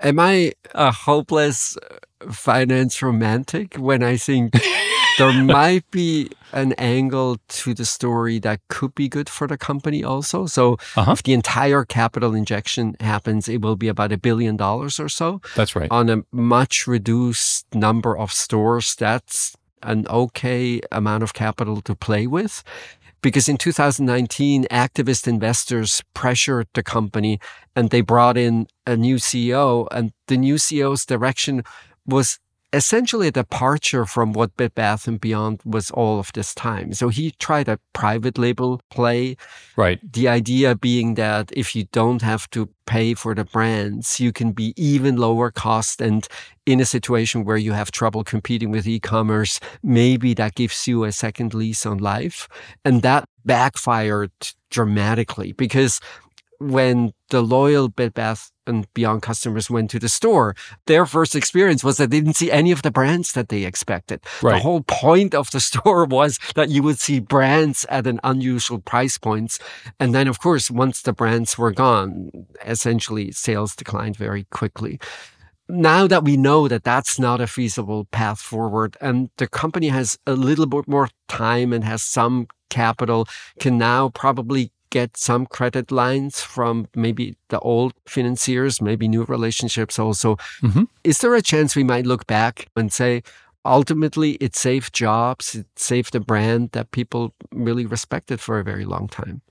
Am 0.01 0.19
I 0.19 0.53
a 0.75 0.91
hopeless 0.91 1.77
uh, 1.77 2.31
finance 2.31 3.01
romantic 3.01 3.75
when 3.75 4.03
I 4.03 4.17
think 4.17 4.53
there 5.17 5.31
might 5.31 5.89
be 5.91 6.29
an 6.51 6.73
angle 6.73 7.37
to 7.47 7.73
the 7.73 7.85
story 7.85 8.39
that 8.39 8.59
could 8.67 8.93
be 8.93 9.07
good 9.07 9.29
for 9.29 9.47
the 9.47 9.57
company 9.57 10.03
also? 10.03 10.45
So 10.45 10.77
Uh-huh. 10.95 11.11
if 11.13 11.23
the 11.23 11.33
entire 11.33 11.85
capital 11.85 12.35
injection 12.35 12.95
happens, 12.99 13.47
it 13.47 13.61
will 13.61 13.75
be 13.77 13.87
about 13.87 14.11
a 14.11 14.17
billion 14.17 14.57
dollars 14.57 14.99
or 14.99 15.09
so 15.09 15.39
That's 15.55 15.75
right. 15.75 15.89
on 15.91 16.09
a 16.09 16.23
much 16.31 16.85
reduced 16.87 17.65
number 17.73 18.17
of 18.17 18.31
stores. 18.33 18.95
That's 18.95 19.55
an 19.83 20.07
okay 20.07 20.81
amount 20.91 21.23
of 21.23 21.33
capital 21.33 21.81
to 21.81 21.95
play 21.95 22.27
with. 22.27 22.63
Because 23.21 23.49
in 23.49 23.57
2019, 23.57 24.65
activist 24.65 25.27
investors 25.27 26.03
pressured 26.13 26.67
the 26.73 26.83
company 26.83 27.39
and 27.75 27.89
they 27.89 28.01
brought 28.01 28.37
in 28.37 28.67
a 28.85 28.95
new 28.95 29.15
CEO 29.15 29.87
and 29.91 30.11
the 30.27 30.37
new 30.37 30.55
CEO's 30.55 31.05
direction 31.05 31.63
was 32.05 32.39
essentially 32.77 33.27
a 33.27 33.31
departure 33.31 34.05
from 34.05 34.33
what 34.33 34.55
Bed 34.55 34.73
Bath 34.75 35.07
and 35.07 35.19
Beyond 35.19 35.61
was 35.65 35.89
all 35.91 36.19
of 36.19 36.31
this 36.33 36.53
time. 36.53 36.93
So 36.93 37.09
he 37.09 37.31
tried 37.31 37.67
a 37.67 37.79
private 37.93 38.37
label 38.37 38.79
play 38.89 39.35
Right. 39.75 39.99
the 40.13 40.27
idea 40.27 40.75
being 40.75 41.15
that 41.15 41.51
if 41.63 41.75
you 41.75 41.83
don't 41.91 42.21
have 42.21 42.49
to 42.51 42.69
pay 42.85 43.13
for 43.15 43.35
the 43.35 43.43
brands, 43.43 44.19
you 44.19 44.31
can 44.31 44.51
be 44.51 44.73
even 44.77 45.17
lower 45.17 45.51
cost. 45.51 46.01
And 46.01 46.27
in 46.65 46.79
a 46.79 46.85
situation 46.85 47.43
where 47.43 47.57
you 47.57 47.73
have 47.73 47.91
trouble 47.91 48.23
competing 48.23 48.71
with 48.71 48.87
e-commerce, 48.87 49.59
maybe 49.83 50.33
that 50.35 50.55
gives 50.55 50.87
you 50.87 51.03
a 51.03 51.11
second 51.11 51.53
lease 51.53 51.85
on 51.85 51.97
life. 51.97 52.47
And 52.85 53.01
that 53.01 53.25
backfired 53.45 54.31
dramatically 54.69 55.51
because 55.53 55.99
when 56.59 57.13
the 57.29 57.41
loyal 57.41 57.89
Bed 57.89 58.13
Bath 58.13 58.51
and 58.65 58.91
Beyond 58.93 59.21
customers 59.21 59.69
went 59.69 59.89
to 59.91 59.99
the 59.99 60.09
store, 60.09 60.55
their 60.85 61.05
first 61.05 61.35
experience 61.35 61.83
was 61.83 61.97
that 61.97 62.09
they 62.11 62.19
didn't 62.19 62.35
see 62.35 62.51
any 62.51 62.71
of 62.71 62.81
the 62.81 62.91
brands 62.91 63.33
that 63.33 63.49
they 63.49 63.63
expected. 63.63 64.21
The 64.55 64.59
whole 64.59 64.81
point 64.81 65.33
of 65.33 65.51
the 65.51 65.59
store 65.71 66.05
was 66.05 66.39
that 66.55 66.69
you 66.69 66.83
would 66.83 66.99
see 66.99 67.19
brands 67.19 67.85
at 67.89 68.07
an 68.07 68.19
unusual 68.23 68.79
price 68.79 69.17
points. 69.17 69.59
And 69.99 70.13
then, 70.13 70.27
of 70.27 70.39
course, 70.39 70.69
once 70.71 71.01
the 71.01 71.13
brands 71.13 71.57
were 71.57 71.71
gone, 71.71 72.31
essentially 72.65 73.31
sales 73.31 73.75
declined 73.75 74.15
very 74.15 74.45
quickly. 74.51 74.99
Now 75.69 76.07
that 76.07 76.23
we 76.23 76.37
know 76.37 76.69
that 76.69 76.85
that's 76.85 77.19
not 77.19 77.41
a 77.41 77.47
feasible 77.47 78.05
path 78.05 78.39
forward 78.39 78.95
and 79.01 79.29
the 79.37 79.47
company 79.47 79.89
has 79.89 80.17
a 80.25 80.31
little 80.31 80.65
bit 80.65 80.87
more 80.87 81.09
time 81.27 81.73
and 81.73 81.83
has 81.83 82.03
some 82.03 82.47
capital, 82.69 83.27
can 83.59 83.77
now 83.77 84.09
probably 84.09 84.71
get 84.89 85.17
some 85.17 85.45
credit 85.45 85.91
lines 85.91 86.41
from 86.41 86.87
maybe 86.95 87.35
the 87.49 87.59
old 87.59 87.93
financiers, 88.05 88.81
maybe 88.81 89.07
new 89.07 89.23
relationships 89.23 89.99
also. 89.99 90.37
Mhm. 90.61 90.87
Is 91.03 91.19
there 91.19 91.35
a 91.35 91.41
chance 91.41 91.75
we 91.75 91.83
might 91.83 92.05
look 92.05 92.27
back 92.27 92.67
and 92.75 92.91
say, 92.91 93.23
ultimately, 93.65 94.31
it 94.33 94.55
saved 94.55 94.93
jobs, 94.93 95.55
it 95.55 95.67
saved 95.75 96.15
a 96.15 96.19
brand 96.19 96.71
that 96.71 96.91
people 96.91 97.33
really 97.51 97.85
respected 97.85 98.39
for 98.39 98.59
a 98.59 98.63
very 98.63 98.85
long 98.85 99.07
time? 99.07 99.41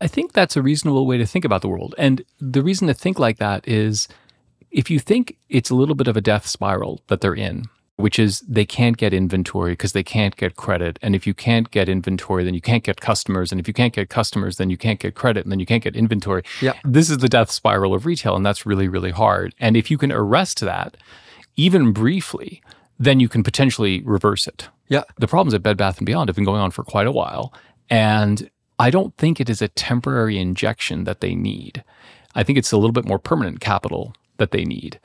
I 0.00 0.06
think 0.06 0.32
that's 0.32 0.56
a 0.56 0.62
reasonable 0.62 1.06
way 1.06 1.18
to 1.18 1.26
think 1.26 1.44
about 1.44 1.62
the 1.62 1.68
world. 1.68 1.94
And 1.98 2.22
the 2.40 2.62
reason 2.62 2.88
to 2.88 2.94
think 2.94 3.18
like 3.18 3.38
that 3.38 3.66
is 3.68 4.08
if 4.70 4.90
you 4.90 4.98
think 4.98 5.36
it's 5.48 5.70
a 5.70 5.74
little 5.74 5.94
bit 5.94 6.08
of 6.08 6.16
a 6.16 6.20
death 6.20 6.46
spiral 6.46 7.00
that 7.08 7.20
they're 7.20 7.34
in, 7.34 7.64
which 7.98 8.18
is 8.18 8.40
they 8.48 8.64
can't 8.64 8.96
get 8.96 9.12
inventory 9.12 9.72
because 9.72 9.92
they 9.92 10.04
can't 10.04 10.36
get 10.36 10.54
credit. 10.54 10.98
And 11.02 11.14
if 11.16 11.26
you 11.26 11.34
can't 11.34 11.68
get 11.70 11.88
inventory, 11.88 12.44
then 12.44 12.54
you 12.54 12.60
can't 12.60 12.84
get 12.84 13.00
customers. 13.00 13.50
And 13.50 13.60
if 13.60 13.66
you 13.66 13.74
can't 13.74 13.92
get 13.92 14.08
customers, 14.08 14.56
then 14.56 14.70
you 14.70 14.76
can't 14.76 15.00
get 15.00 15.16
credit. 15.16 15.44
And 15.44 15.50
then 15.50 15.58
you 15.58 15.66
can't 15.66 15.82
get 15.82 15.96
inventory. 15.96 16.42
Yeah. 16.62 16.74
This 16.84 17.10
is 17.10 17.18
the 17.18 17.28
death 17.28 17.50
spiral 17.50 17.92
of 17.94 18.06
retail. 18.06 18.36
And 18.36 18.46
that's 18.46 18.64
really, 18.64 18.86
really 18.86 19.10
hard. 19.10 19.52
And 19.58 19.76
if 19.76 19.90
you 19.90 19.98
can 19.98 20.12
arrest 20.12 20.60
that, 20.60 20.96
even 21.56 21.92
briefly, 21.92 22.62
then 23.00 23.18
you 23.18 23.28
can 23.28 23.42
potentially 23.42 24.00
reverse 24.02 24.46
it 24.46 24.68
Yeah. 24.88 25.02
the 25.18 25.26
problems 25.26 25.54
at 25.54 25.62
Bed 25.62 25.76
Bath 25.76 25.98
and 25.98 26.06
Beyond 26.06 26.28
have 26.28 26.36
been 26.36 26.44
going 26.44 26.60
on 26.60 26.70
for 26.70 26.84
quite 26.84 27.06
a 27.06 27.12
while, 27.12 27.52
and 27.90 28.48
I 28.78 28.90
don't 28.90 29.16
think 29.16 29.40
it 29.40 29.50
is 29.50 29.60
a 29.62 29.68
temporary 29.68 30.38
injection 30.38 31.04
that 31.04 31.20
they 31.20 31.34
need. 31.34 31.82
I 32.34 32.42
think 32.44 32.58
it's 32.58 32.72
a 32.72 32.76
little 32.76 32.92
bit 32.92 33.04
more 33.06 33.18
permanent 33.18 33.60
capital 33.60 34.14
that 34.36 34.50
they 34.52 34.64
need. 34.64 35.00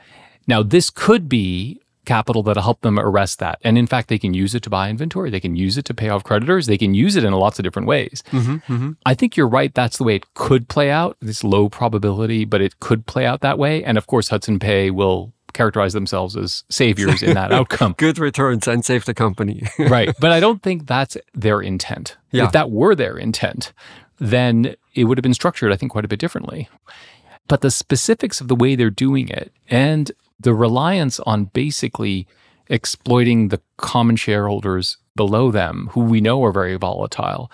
Now, 0.47 0.61
this 0.63 0.89
could 0.89 1.29
be 1.29 1.81
capital 2.05 2.43
that'll 2.43 2.63
help 2.63 2.81
them 2.81 2.99
arrest 2.99 3.39
that. 3.39 3.59
And 3.63 3.77
in 3.77 3.87
fact, 3.87 4.09
they 4.09 4.19
can 4.19 4.33
use 4.33 4.55
it 4.55 4.63
to 4.63 4.69
buy 4.69 4.89
inventory. 4.89 5.29
They 5.29 5.39
can 5.39 5.55
use 5.55 5.77
it 5.77 5.85
to 5.85 5.93
pay 5.93 6.09
off 6.09 6.23
creditors. 6.23 6.67
They 6.67 6.77
can 6.77 6.93
use 6.93 7.15
it 7.15 7.23
in 7.23 7.33
lots 7.33 7.59
of 7.59 7.63
different 7.63 7.87
ways. 7.87 8.23
Mm-hmm, 8.31 8.73
mm-hmm. 8.73 8.91
I 9.05 9.13
think 9.13 9.37
you're 9.37 9.47
right. 9.47 9.73
That's 9.73 9.97
the 9.97 10.03
way 10.03 10.15
it 10.15 10.33
could 10.33 10.67
play 10.67 10.89
out. 10.89 11.17
This 11.21 11.43
low 11.43 11.69
probability, 11.69 12.45
but 12.45 12.61
it 12.61 12.79
could 12.79 13.05
play 13.05 13.25
out 13.25 13.41
that 13.41 13.57
way. 13.57 13.83
And 13.83 13.97
of 13.97 14.07
course, 14.07 14.29
Hudson 14.29 14.57
Bay 14.57 14.91
will 14.91 15.33
characterize 15.53 15.93
themselves 15.93 16.35
as 16.35 16.63
saviors 16.69 17.21
in 17.21 17.35
that 17.35 17.51
outcome 17.51 17.93
Good 17.97 18.17
returns 18.17 18.67
and 18.67 18.83
save 18.83 19.05
the 19.05 19.13
company. 19.13 19.63
right. 19.79 20.09
But 20.19 20.31
I 20.31 20.39
don't 20.39 20.61
think 20.61 20.87
that's 20.87 21.15
their 21.33 21.61
intent. 21.61 22.17
Yeah. 22.31 22.45
If 22.45 22.51
that 22.53 22.71
were 22.71 22.95
their 22.95 23.17
intent, 23.17 23.71
then 24.19 24.75
it 24.93 25.05
would 25.05 25.17
have 25.17 25.23
been 25.23 25.33
structured, 25.33 25.71
I 25.71 25.75
think, 25.75 25.91
quite 25.91 26.05
a 26.05 26.07
bit 26.07 26.19
differently. 26.19 26.69
But 27.47 27.61
the 27.61 27.71
specifics 27.71 28.41
of 28.41 28.47
the 28.47 28.55
way 28.55 28.75
they're 28.75 28.89
doing 28.89 29.27
it 29.27 29.51
and 29.69 30.11
the 30.43 30.53
reliance 30.53 31.19
on 31.21 31.45
basically 31.45 32.27
exploiting 32.67 33.49
the 33.49 33.61
common 33.77 34.15
shareholders 34.15 34.97
below 35.15 35.51
them, 35.51 35.89
who 35.91 36.01
we 36.01 36.21
know 36.21 36.43
are 36.43 36.51
very 36.51 36.75
volatile, 36.75 37.51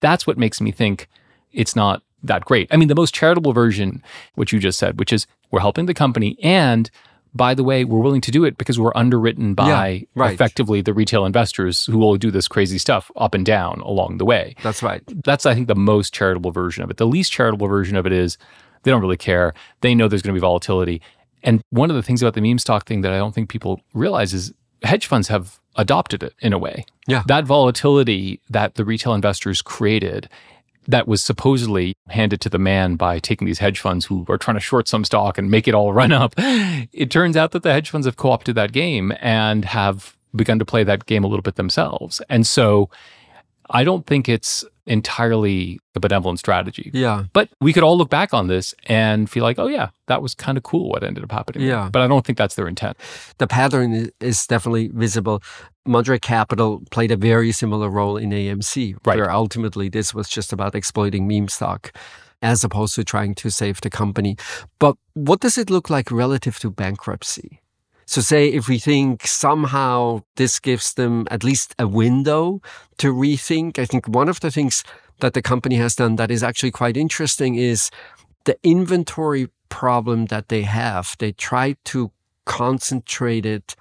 that's 0.00 0.26
what 0.26 0.38
makes 0.38 0.60
me 0.60 0.72
think 0.72 1.08
it's 1.52 1.76
not 1.76 2.02
that 2.22 2.44
great. 2.44 2.68
I 2.72 2.76
mean, 2.76 2.88
the 2.88 2.94
most 2.94 3.14
charitable 3.14 3.52
version, 3.52 4.02
which 4.34 4.52
you 4.52 4.58
just 4.58 4.78
said, 4.78 4.98
which 4.98 5.12
is 5.12 5.26
we're 5.50 5.60
helping 5.60 5.86
the 5.86 5.94
company 5.94 6.36
and 6.42 6.90
by 7.34 7.54
the 7.54 7.62
way, 7.62 7.84
we're 7.84 8.00
willing 8.00 8.20
to 8.22 8.30
do 8.30 8.44
it 8.44 8.58
because 8.58 8.78
we're 8.78 8.92
underwritten 8.94 9.54
by 9.54 10.06
right. 10.14 10.32
effectively 10.32 10.80
the 10.80 10.94
retail 10.94 11.26
investors 11.26 11.86
who 11.86 11.98
will 11.98 12.16
do 12.16 12.30
this 12.30 12.48
crazy 12.48 12.78
stuff 12.78 13.10
up 13.16 13.34
and 13.34 13.44
down 13.44 13.80
along 13.80 14.18
the 14.18 14.24
way. 14.24 14.54
That's 14.62 14.82
right. 14.82 15.02
That's, 15.24 15.44
I 15.46 15.54
think, 15.54 15.68
the 15.68 15.74
most 15.74 16.14
charitable 16.14 16.52
version 16.52 16.82
of 16.82 16.90
it. 16.90 16.96
The 16.96 17.06
least 17.06 17.30
charitable 17.30 17.68
version 17.68 17.96
of 17.96 18.06
it 18.06 18.12
is 18.12 18.38
they 18.82 18.90
don't 18.90 19.00
really 19.00 19.16
care. 19.16 19.54
They 19.82 19.94
know 19.94 20.08
there's 20.08 20.22
going 20.22 20.34
to 20.34 20.38
be 20.38 20.40
volatility. 20.40 21.02
And 21.42 21.62
one 21.70 21.90
of 21.90 21.96
the 21.96 22.02
things 22.02 22.22
about 22.22 22.34
the 22.34 22.40
meme 22.40 22.58
stock 22.58 22.86
thing 22.86 23.02
that 23.02 23.12
I 23.12 23.18
don't 23.18 23.34
think 23.34 23.48
people 23.48 23.80
realize 23.94 24.34
is 24.34 24.52
hedge 24.82 25.06
funds 25.06 25.28
have 25.28 25.58
adopted 25.76 26.22
it 26.22 26.34
in 26.40 26.52
a 26.52 26.58
way. 26.58 26.84
Yeah. 27.06 27.22
That 27.26 27.44
volatility 27.44 28.40
that 28.50 28.74
the 28.74 28.84
retail 28.84 29.14
investors 29.14 29.62
created 29.62 30.28
that 30.88 31.06
was 31.06 31.22
supposedly 31.22 31.94
handed 32.08 32.40
to 32.40 32.48
the 32.48 32.58
man 32.58 32.96
by 32.96 33.18
taking 33.18 33.46
these 33.46 33.58
hedge 33.58 33.78
funds 33.78 34.06
who 34.06 34.24
are 34.28 34.38
trying 34.38 34.56
to 34.56 34.60
short 34.60 34.88
some 34.88 35.04
stock 35.04 35.36
and 35.36 35.50
make 35.50 35.68
it 35.68 35.74
all 35.74 35.92
run 35.92 36.12
up. 36.12 36.34
It 36.92 37.10
turns 37.10 37.36
out 37.36 37.50
that 37.52 37.62
the 37.62 37.72
hedge 37.72 37.90
funds 37.90 38.06
have 38.06 38.16
co 38.16 38.30
opted 38.30 38.54
that 38.54 38.72
game 38.72 39.12
and 39.20 39.64
have 39.64 40.16
begun 40.34 40.58
to 40.58 40.64
play 40.64 40.84
that 40.84 41.06
game 41.06 41.24
a 41.24 41.26
little 41.26 41.42
bit 41.42 41.56
themselves. 41.56 42.22
And 42.28 42.46
so 42.46 42.88
I 43.68 43.84
don't 43.84 44.06
think 44.06 44.28
it's 44.28 44.64
entirely 44.88 45.78
a 45.94 46.00
benevolent 46.00 46.38
strategy. 46.38 46.90
Yeah. 46.92 47.24
But 47.32 47.48
we 47.60 47.72
could 47.72 47.82
all 47.82 47.96
look 47.96 48.10
back 48.10 48.34
on 48.34 48.48
this 48.48 48.74
and 48.86 49.28
feel 49.30 49.42
like, 49.44 49.58
oh, 49.58 49.68
yeah, 49.68 49.90
that 50.06 50.22
was 50.22 50.34
kind 50.34 50.56
of 50.58 50.64
cool 50.64 50.88
what 50.88 51.02
ended 51.04 51.22
up 51.24 51.30
happening. 51.32 51.62
Yeah. 51.68 51.88
But 51.92 52.02
I 52.02 52.06
don't 52.08 52.24
think 52.26 52.38
that's 52.38 52.54
their 52.54 52.68
intent. 52.68 52.96
The 53.38 53.46
pattern 53.46 54.10
is 54.20 54.46
definitely 54.46 54.88
visible. 54.88 55.42
Monterey 55.86 56.18
Capital 56.18 56.82
played 56.90 57.10
a 57.12 57.16
very 57.16 57.52
similar 57.52 57.88
role 57.88 58.16
in 58.16 58.30
AMC, 58.30 58.96
Right. 59.06 59.16
where 59.18 59.30
ultimately 59.30 59.88
this 59.88 60.12
was 60.14 60.28
just 60.28 60.52
about 60.52 60.74
exploiting 60.74 61.28
meme 61.28 61.48
stock 61.48 61.92
as 62.40 62.62
opposed 62.64 62.94
to 62.94 63.04
trying 63.04 63.34
to 63.34 63.50
save 63.50 63.80
the 63.80 63.90
company. 63.90 64.36
But 64.78 64.96
what 65.14 65.40
does 65.40 65.58
it 65.58 65.70
look 65.70 65.90
like 65.90 66.10
relative 66.10 66.58
to 66.60 66.70
bankruptcy? 66.70 67.60
So, 68.08 68.22
say 68.22 68.48
if 68.48 68.68
we 68.68 68.78
think 68.78 69.26
somehow 69.26 70.22
this 70.36 70.58
gives 70.58 70.94
them 70.94 71.26
at 71.30 71.44
least 71.44 71.74
a 71.78 71.86
window 71.86 72.62
to 72.96 73.12
rethink, 73.12 73.78
I 73.78 73.84
think 73.84 74.08
one 74.08 74.30
of 74.30 74.40
the 74.40 74.50
things 74.50 74.82
that 75.20 75.34
the 75.34 75.42
company 75.42 75.74
has 75.74 75.94
done 75.94 76.16
that 76.16 76.30
is 76.30 76.42
actually 76.42 76.70
quite 76.70 76.96
interesting 76.96 77.56
is 77.56 77.90
the 78.46 78.56
inventory 78.62 79.48
problem 79.68 80.24
that 80.26 80.48
they 80.48 80.62
have. 80.62 81.16
They 81.18 81.32
try 81.32 81.76
to 81.84 82.10
concentrate 82.46 83.44
it 83.44 83.76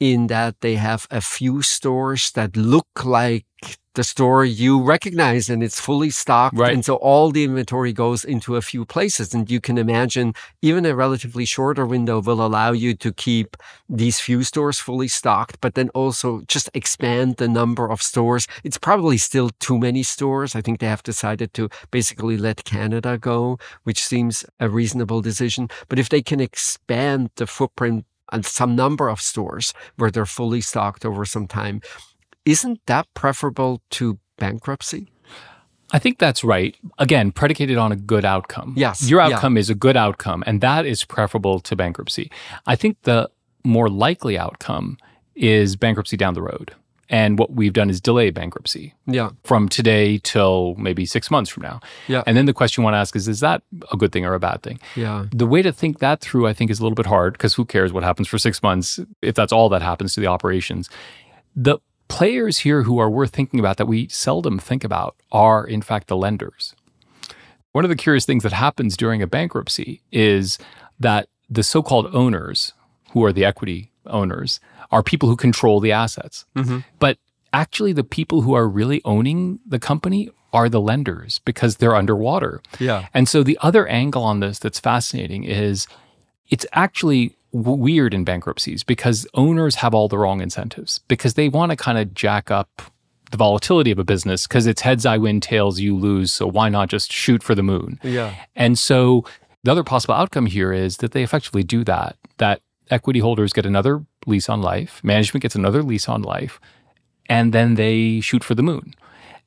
in 0.00 0.26
that 0.26 0.62
they 0.62 0.74
have 0.74 1.06
a 1.08 1.20
few 1.20 1.62
stores 1.62 2.32
that 2.32 2.56
look 2.56 3.04
like 3.04 3.46
the 3.94 4.04
store 4.04 4.44
you 4.44 4.82
recognize 4.82 5.50
and 5.50 5.62
it's 5.62 5.80
fully 5.80 6.10
stocked. 6.10 6.56
Right. 6.56 6.72
And 6.72 6.84
so 6.84 6.94
all 6.96 7.30
the 7.30 7.44
inventory 7.44 7.92
goes 7.92 8.24
into 8.24 8.56
a 8.56 8.62
few 8.62 8.84
places. 8.84 9.34
And 9.34 9.50
you 9.50 9.60
can 9.60 9.78
imagine 9.78 10.32
even 10.62 10.86
a 10.86 10.94
relatively 10.94 11.44
shorter 11.44 11.84
window 11.84 12.20
will 12.20 12.44
allow 12.44 12.72
you 12.72 12.94
to 12.94 13.12
keep 13.12 13.56
these 13.88 14.20
few 14.20 14.44
stores 14.44 14.78
fully 14.78 15.08
stocked, 15.08 15.60
but 15.60 15.74
then 15.74 15.88
also 15.90 16.42
just 16.46 16.70
expand 16.72 17.36
the 17.36 17.48
number 17.48 17.90
of 17.90 18.00
stores. 18.00 18.46
It's 18.62 18.78
probably 18.78 19.18
still 19.18 19.50
too 19.58 19.78
many 19.78 20.02
stores. 20.02 20.54
I 20.54 20.60
think 20.60 20.78
they 20.78 20.86
have 20.86 21.02
decided 21.02 21.52
to 21.54 21.68
basically 21.90 22.36
let 22.36 22.64
Canada 22.64 23.18
go, 23.18 23.58
which 23.82 24.02
seems 24.02 24.44
a 24.60 24.68
reasonable 24.68 25.20
decision. 25.20 25.68
But 25.88 25.98
if 25.98 26.08
they 26.08 26.22
can 26.22 26.40
expand 26.40 27.30
the 27.36 27.46
footprint 27.46 28.06
and 28.32 28.46
some 28.46 28.76
number 28.76 29.08
of 29.08 29.20
stores 29.20 29.74
where 29.96 30.10
they're 30.10 30.24
fully 30.24 30.60
stocked 30.60 31.04
over 31.04 31.24
some 31.24 31.48
time, 31.48 31.80
isn't 32.44 32.80
that 32.86 33.06
preferable 33.14 33.82
to 33.90 34.18
bankruptcy? 34.38 35.08
I 35.92 35.98
think 35.98 36.18
that's 36.18 36.44
right. 36.44 36.76
Again, 36.98 37.32
predicated 37.32 37.76
on 37.76 37.90
a 37.90 37.96
good 37.96 38.24
outcome. 38.24 38.74
Yes. 38.76 39.08
Your 39.10 39.20
Yeah. 39.20 39.34
outcome 39.34 39.56
is 39.56 39.70
a 39.70 39.74
good 39.74 39.96
outcome, 39.96 40.44
and 40.46 40.60
that 40.60 40.86
is 40.86 41.04
preferable 41.04 41.58
to 41.60 41.74
bankruptcy. 41.74 42.30
I 42.66 42.76
think 42.76 42.96
the 43.02 43.28
more 43.64 43.88
likely 43.88 44.38
outcome 44.38 44.98
is 45.34 45.74
bankruptcy 45.76 46.16
down 46.16 46.34
the 46.34 46.42
road. 46.42 46.72
And 47.12 47.40
what 47.40 47.50
we've 47.52 47.72
done 47.72 47.90
is 47.90 48.00
delay 48.00 48.30
bankruptcy 48.30 48.94
Yeah. 49.08 49.30
from 49.42 49.68
today 49.68 50.18
till 50.18 50.76
maybe 50.78 51.04
six 51.04 51.28
months 51.28 51.50
from 51.50 51.64
now. 51.64 51.80
Yeah. 52.06 52.22
And 52.24 52.36
then 52.36 52.46
the 52.46 52.52
question 52.52 52.82
you 52.82 52.84
want 52.84 52.94
to 52.94 52.98
ask 52.98 53.16
is 53.16 53.26
is 53.26 53.40
that 53.40 53.62
a 53.90 53.96
good 53.96 54.12
thing 54.12 54.24
or 54.24 54.34
a 54.34 54.38
bad 54.38 54.62
thing? 54.62 54.78
Yeah. 54.94 55.24
The 55.32 55.46
way 55.46 55.60
to 55.62 55.72
think 55.72 55.98
that 55.98 56.20
through, 56.20 56.46
I 56.46 56.52
think, 56.52 56.70
is 56.70 56.78
a 56.78 56.84
little 56.84 56.94
bit 56.94 57.06
hard 57.06 57.32
because 57.32 57.54
who 57.54 57.64
cares 57.64 57.92
what 57.92 58.04
happens 58.04 58.28
for 58.28 58.38
six 58.38 58.62
months 58.62 59.00
if 59.22 59.34
that's 59.34 59.52
all 59.52 59.68
that 59.70 59.82
happens 59.82 60.14
to 60.14 60.20
the 60.20 60.28
operations? 60.28 60.88
The 61.56 61.78
players 62.10 62.58
here 62.58 62.82
who 62.82 62.98
are 62.98 63.08
worth 63.08 63.30
thinking 63.30 63.58
about 63.58 63.78
that 63.78 63.86
we 63.86 64.08
seldom 64.08 64.58
think 64.58 64.84
about 64.84 65.16
are, 65.32 65.66
in 65.66 65.80
fact, 65.80 66.08
the 66.08 66.16
lenders. 66.16 66.74
One 67.72 67.84
of 67.84 67.88
the 67.88 67.96
curious 67.96 68.26
things 68.26 68.42
that 68.42 68.52
happens 68.52 68.96
during 68.96 69.22
a 69.22 69.26
bankruptcy 69.26 70.02
is 70.12 70.58
that 70.98 71.28
the 71.48 71.62
so 71.62 71.82
called 71.82 72.14
owners, 72.14 72.74
who 73.12 73.24
are 73.24 73.32
the 73.32 73.44
equity 73.44 73.92
owners, 74.06 74.60
are 74.90 75.02
people 75.02 75.28
who 75.28 75.36
control 75.36 75.80
the 75.80 75.92
assets. 75.92 76.44
Mm-hmm. 76.56 76.80
But 76.98 77.16
actually, 77.52 77.92
the 77.92 78.04
people 78.04 78.42
who 78.42 78.54
are 78.54 78.68
really 78.68 79.00
owning 79.04 79.60
the 79.64 79.78
company 79.78 80.28
are 80.52 80.68
the 80.68 80.80
lenders 80.80 81.38
because 81.44 81.76
they're 81.76 81.94
underwater. 81.94 82.60
Yeah. 82.80 83.06
And 83.14 83.28
so 83.28 83.44
the 83.44 83.58
other 83.62 83.86
angle 83.86 84.24
on 84.24 84.40
this 84.40 84.58
that's 84.58 84.80
fascinating 84.80 85.44
is 85.44 85.86
it's 86.48 86.66
actually 86.72 87.36
w- 87.52 87.76
weird 87.76 88.14
in 88.14 88.24
bankruptcies 88.24 88.82
because 88.82 89.26
owners 89.34 89.76
have 89.76 89.94
all 89.94 90.08
the 90.08 90.18
wrong 90.18 90.40
incentives 90.40 91.00
because 91.08 91.34
they 91.34 91.48
want 91.48 91.70
to 91.70 91.76
kind 91.76 91.98
of 91.98 92.14
jack 92.14 92.50
up 92.50 92.82
the 93.30 93.36
volatility 93.36 93.90
of 93.90 93.98
a 93.98 94.04
business 94.04 94.46
because 94.46 94.66
it's 94.66 94.82
heads 94.82 95.06
I 95.06 95.16
win, 95.16 95.40
tails 95.40 95.80
you 95.80 95.96
lose. 95.96 96.32
So 96.32 96.46
why 96.46 96.68
not 96.68 96.88
just 96.88 97.12
shoot 97.12 97.42
for 97.42 97.54
the 97.54 97.62
moon? 97.62 97.98
Yeah. 98.02 98.34
And 98.56 98.78
so 98.78 99.24
the 99.62 99.70
other 99.70 99.84
possible 99.84 100.14
outcome 100.14 100.46
here 100.46 100.72
is 100.72 100.98
that 100.98 101.12
they 101.12 101.22
effectively 101.22 101.62
do 101.62 101.84
that, 101.84 102.16
that 102.38 102.62
equity 102.90 103.20
holders 103.20 103.52
get 103.52 103.66
another 103.66 104.04
lease 104.26 104.48
on 104.48 104.60
life, 104.60 105.02
management 105.04 105.42
gets 105.42 105.54
another 105.54 105.82
lease 105.82 106.08
on 106.08 106.22
life, 106.22 106.60
and 107.26 107.52
then 107.52 107.74
they 107.74 108.20
shoot 108.20 108.42
for 108.42 108.54
the 108.54 108.62
moon. 108.62 108.94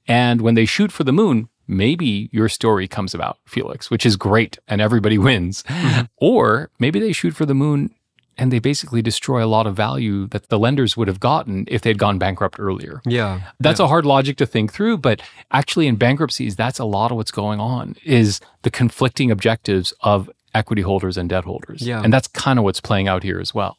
And 0.08 0.42
when 0.42 0.56
they 0.56 0.66
shoot 0.66 0.92
for 0.92 1.04
the 1.04 1.14
moon, 1.14 1.50
maybe 1.68 2.30
your 2.32 2.50
story 2.50 2.88
comes 2.88 3.14
about, 3.14 3.38
Felix, 3.46 3.90
which 3.90 4.06
is 4.06 4.16
great 4.16 4.58
and 4.68 4.82
everybody 4.82 5.18
wins. 5.30 5.64
Mm-hmm. 5.64 6.02
Or 6.18 6.70
maybe 6.80 7.00
they 7.00 7.12
shoot 7.12 7.36
for 7.36 7.46
the 7.46 7.56
moon 7.56 7.94
and 8.38 8.52
they 8.52 8.60
basically 8.60 9.02
destroy 9.02 9.44
a 9.44 9.48
lot 9.48 9.68
of 9.68 9.76
value 9.76 10.28
that 10.28 10.50
the 10.50 10.58
lenders 10.58 10.98
would 10.98 11.08
have 11.08 11.20
gotten 11.20 11.66
if 11.68 11.82
they'd 11.82 12.00
gone 12.00 12.18
bankrupt 12.18 12.60
earlier. 12.60 13.02
Yeah. 13.06 13.42
That's 13.60 13.80
a 13.80 13.88
hard 13.88 14.06
logic 14.06 14.38
to 14.38 14.46
think 14.46 14.74
through, 14.74 14.98
but 14.98 15.22
actually 15.52 15.88
in 15.88 15.98
bankruptcies, 15.98 16.56
that's 16.56 16.80
a 16.80 16.86
lot 16.86 17.12
of 17.12 17.18
what's 17.18 17.32
going 17.32 17.60
on 17.60 17.96
is 18.04 18.40
the 18.64 18.72
conflicting 18.72 19.30
objectives 19.30 19.94
of 20.02 20.30
equity 20.56 20.82
holders 20.82 21.18
and 21.18 21.30
debt 21.30 21.44
holders. 21.44 21.82
Yeah. 21.82 22.02
And 22.04 22.12
that's 22.12 22.28
kind 22.28 22.58
of 22.58 22.66
what's 22.66 22.82
playing 22.82 23.08
out 23.08 23.24
here 23.24 23.40
as 23.40 23.54
well. 23.54 23.78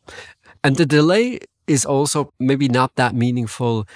And 0.63 0.77
the 0.77 0.87
delay 0.87 1.41
is 1.67 1.85
also 1.85 2.33
maybe 2.39 2.69
not 2.69 2.95
that 2.97 3.15
meaningful 3.15 3.87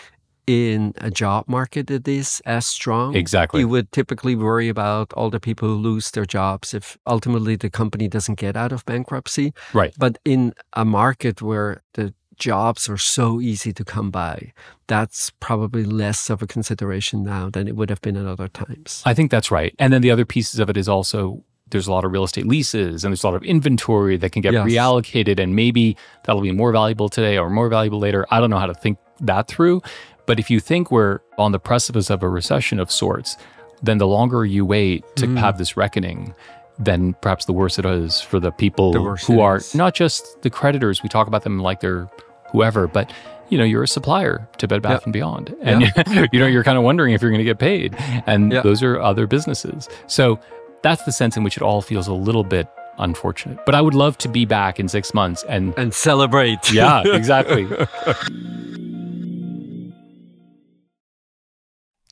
in 0.48 0.94
a 0.96 1.10
job 1.10 1.44
market 1.46 1.88
that 1.88 2.08
is 2.08 2.40
as 2.46 2.66
strong. 2.66 3.14
Exactly. 3.14 3.60
You 3.60 3.68
would 3.68 3.92
typically 3.92 4.34
worry 4.34 4.68
about 4.70 5.12
all 5.12 5.28
the 5.28 5.38
people 5.38 5.68
who 5.68 5.74
lose 5.74 6.10
their 6.12 6.24
jobs 6.24 6.72
if 6.72 6.96
ultimately 7.06 7.54
the 7.54 7.68
company 7.68 8.08
doesn't 8.08 8.36
get 8.40 8.56
out 8.56 8.72
of 8.72 8.84
bankruptcy. 8.86 9.52
Right. 9.74 9.92
But 9.98 10.18
in 10.24 10.54
a 10.72 10.84
market 10.86 11.42
where 11.42 11.82
the 11.92 12.14
jobs 12.38 12.88
are 12.88 12.96
so 12.96 13.40
easy 13.42 13.72
to 13.74 13.84
come 13.84 14.10
by, 14.10 14.52
that's 14.86 15.30
probably 15.38 15.84
less 15.84 16.30
of 16.30 16.40
a 16.40 16.46
consideration 16.46 17.22
now 17.24 17.50
than 17.50 17.68
it 17.68 17.76
would 17.76 17.90
have 17.90 18.00
been 18.00 18.16
at 18.16 18.24
other 18.26 18.48
times. 18.48 19.02
I 19.04 19.12
think 19.12 19.30
that's 19.30 19.50
right. 19.50 19.74
And 19.78 19.92
then 19.92 20.00
the 20.00 20.10
other 20.10 20.24
pieces 20.24 20.58
of 20.60 20.70
it 20.70 20.76
is 20.78 20.88
also 20.88 21.44
there's 21.70 21.86
a 21.86 21.92
lot 21.92 22.06
of 22.06 22.12
real 22.12 22.24
estate 22.24 22.46
leases 22.46 23.04
and 23.04 23.12
there's 23.12 23.22
a 23.22 23.26
lot 23.28 23.36
of 23.36 23.42
inventory 23.42 24.16
that 24.16 24.32
can 24.32 24.40
get 24.40 24.54
Yes. 24.54 24.64
reallocated 24.66 25.38
and 25.38 25.54
maybe 25.54 25.94
that'll 26.24 26.40
be 26.40 26.52
more 26.52 26.72
valuable 26.72 27.10
today 27.10 27.36
or 27.36 27.50
more 27.50 27.68
valuable 27.68 27.98
later. 27.98 28.24
I 28.30 28.40
don't 28.40 28.48
know 28.48 28.58
how 28.58 28.64
to 28.66 28.72
think 28.74 28.96
that 29.20 29.48
through. 29.48 29.82
But 30.28 30.38
if 30.38 30.48
you 30.50 30.60
think 30.60 30.92
we're 30.92 31.18
on 31.38 31.50
the 31.50 31.58
precipice 31.58 32.08
of 32.10 32.22
a 32.22 32.28
recession 32.28 32.78
of 32.78 32.92
sorts, 32.92 33.36
then 33.82 33.98
the 33.98 34.06
longer 34.06 34.44
you 34.44 34.64
wait 34.64 35.04
to 35.16 35.26
Mm. 35.26 35.38
have 35.38 35.58
this 35.58 35.76
reckoning, 35.76 36.34
then 36.78 37.14
perhaps 37.22 37.46
the 37.46 37.52
worse 37.52 37.78
it 37.78 37.84
is 37.86 38.20
for 38.20 38.38
the 38.38 38.52
people 38.52 38.92
The 38.92 39.16
who 39.26 39.40
are 39.40 39.56
is. 39.56 39.74
not 39.74 39.94
just 39.94 40.42
the 40.42 40.50
creditors. 40.50 41.02
We 41.02 41.08
talk 41.08 41.26
about 41.26 41.42
them 41.42 41.58
like 41.58 41.80
they're 41.80 42.08
whoever, 42.52 42.86
but 42.86 43.10
you 43.48 43.56
know, 43.58 43.64
you're 43.64 43.82
a 43.84 43.88
supplier 43.88 44.46
to 44.58 44.68
Bed 44.68 44.82
Bath 44.82 45.00
Yeah. 45.00 45.04
and 45.04 45.12
Beyond, 45.14 45.54
and 45.62 45.82
you 46.32 46.38
know, 46.38 46.46
you're 46.46 46.62
kind 46.64 46.76
of 46.76 46.84
wondering 46.84 47.14
if 47.14 47.22
you're 47.22 47.30
going 47.30 47.38
to 47.40 47.44
get 47.44 47.58
paid, 47.58 47.96
and 48.26 48.52
Yeah. 48.52 48.60
those 48.60 48.82
are 48.82 49.00
other 49.00 49.26
businesses. 49.26 49.88
So 50.06 50.38
that's 50.82 51.02
the 51.04 51.12
sense 51.12 51.36
in 51.38 51.42
which 51.44 51.56
it 51.56 51.62
all 51.62 51.80
feels 51.80 52.06
a 52.08 52.12
little 52.12 52.44
bit 52.44 52.68
unfortunate. 52.98 53.64
But 53.64 53.74
I 53.74 53.80
would 53.80 53.94
love 53.94 54.18
to 54.18 54.28
be 54.28 54.44
back 54.44 54.78
in 54.78 54.86
six 54.88 55.14
months 55.14 55.44
and. 55.48 55.72
And 55.78 55.94
celebrate. 55.94 56.70
yeah, 56.72 57.02
exactly. 57.06 57.66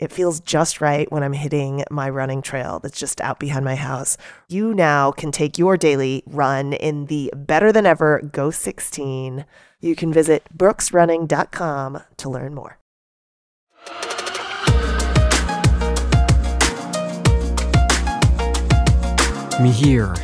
It 0.00 0.10
feels 0.10 0.40
just 0.40 0.80
right 0.80 1.10
when 1.12 1.22
I'm 1.22 1.34
hitting 1.34 1.84
my 1.90 2.08
running 2.08 2.40
trail 2.40 2.80
that's 2.80 2.98
just 2.98 3.20
out 3.20 3.38
behind 3.38 3.66
my 3.66 3.74
house. 3.74 4.16
You 4.48 4.72
now 4.72 5.12
can 5.12 5.30
take 5.30 5.58
your 5.58 5.76
daily 5.76 6.22
run 6.26 6.72
in 6.72 7.04
the 7.06 7.30
better 7.36 7.70
than 7.70 7.84
ever 7.84 8.22
Ghost 8.22 8.62
16. 8.62 9.44
You 9.80 9.94
can 9.94 10.10
visit 10.10 10.42
brooksrunning.com 10.56 12.02
to 12.16 12.30
learn 12.30 12.54
more. 12.54 12.78
Mihir, 19.60 20.16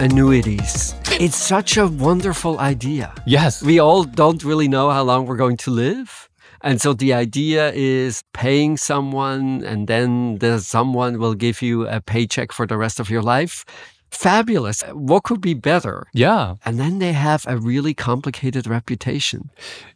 annuities. 0.00 0.96
It's 1.20 1.36
such 1.36 1.76
a 1.76 1.86
wonderful 1.86 2.58
idea. 2.58 3.14
yes. 3.26 3.62
We 3.62 3.78
all 3.78 4.02
don't 4.02 4.42
really 4.42 4.66
know 4.66 4.90
how 4.90 5.04
long 5.04 5.26
we're 5.26 5.36
going 5.36 5.58
to 5.58 5.70
live. 5.70 6.29
And 6.62 6.80
so 6.80 6.92
the 6.92 7.14
idea 7.14 7.72
is 7.72 8.22
paying 8.32 8.76
someone 8.76 9.64
and 9.64 9.88
then 9.88 10.38
the 10.38 10.58
someone 10.60 11.18
will 11.18 11.34
give 11.34 11.62
you 11.62 11.88
a 11.88 12.00
paycheck 12.00 12.52
for 12.52 12.66
the 12.66 12.76
rest 12.76 13.00
of 13.00 13.08
your 13.08 13.22
life. 13.22 13.64
Fabulous. 14.10 14.82
What 14.92 15.22
could 15.22 15.40
be 15.40 15.54
better? 15.54 16.08
yeah. 16.12 16.56
And 16.64 16.80
then 16.80 16.98
they 16.98 17.12
have 17.12 17.44
a 17.46 17.56
really 17.56 17.94
complicated 17.94 18.66
reputation. 18.66 19.50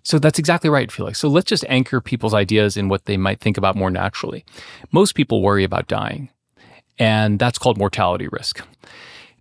So 0.04 0.18
that's 0.20 0.38
exactly 0.38 0.70
right, 0.70 0.90
Felix. 0.90 1.18
So 1.18 1.28
let's 1.28 1.48
just 1.48 1.64
anchor 1.68 2.00
people's 2.00 2.32
ideas 2.32 2.76
in 2.76 2.88
what 2.88 3.06
they 3.06 3.16
might 3.16 3.40
think 3.40 3.58
about 3.58 3.74
more 3.74 3.90
naturally. 3.90 4.44
Most 4.92 5.16
people 5.16 5.42
worry 5.42 5.64
about 5.64 5.88
dying, 5.88 6.30
and 6.96 7.40
that's 7.40 7.58
called 7.58 7.76
mortality 7.76 8.28
risk. 8.30 8.62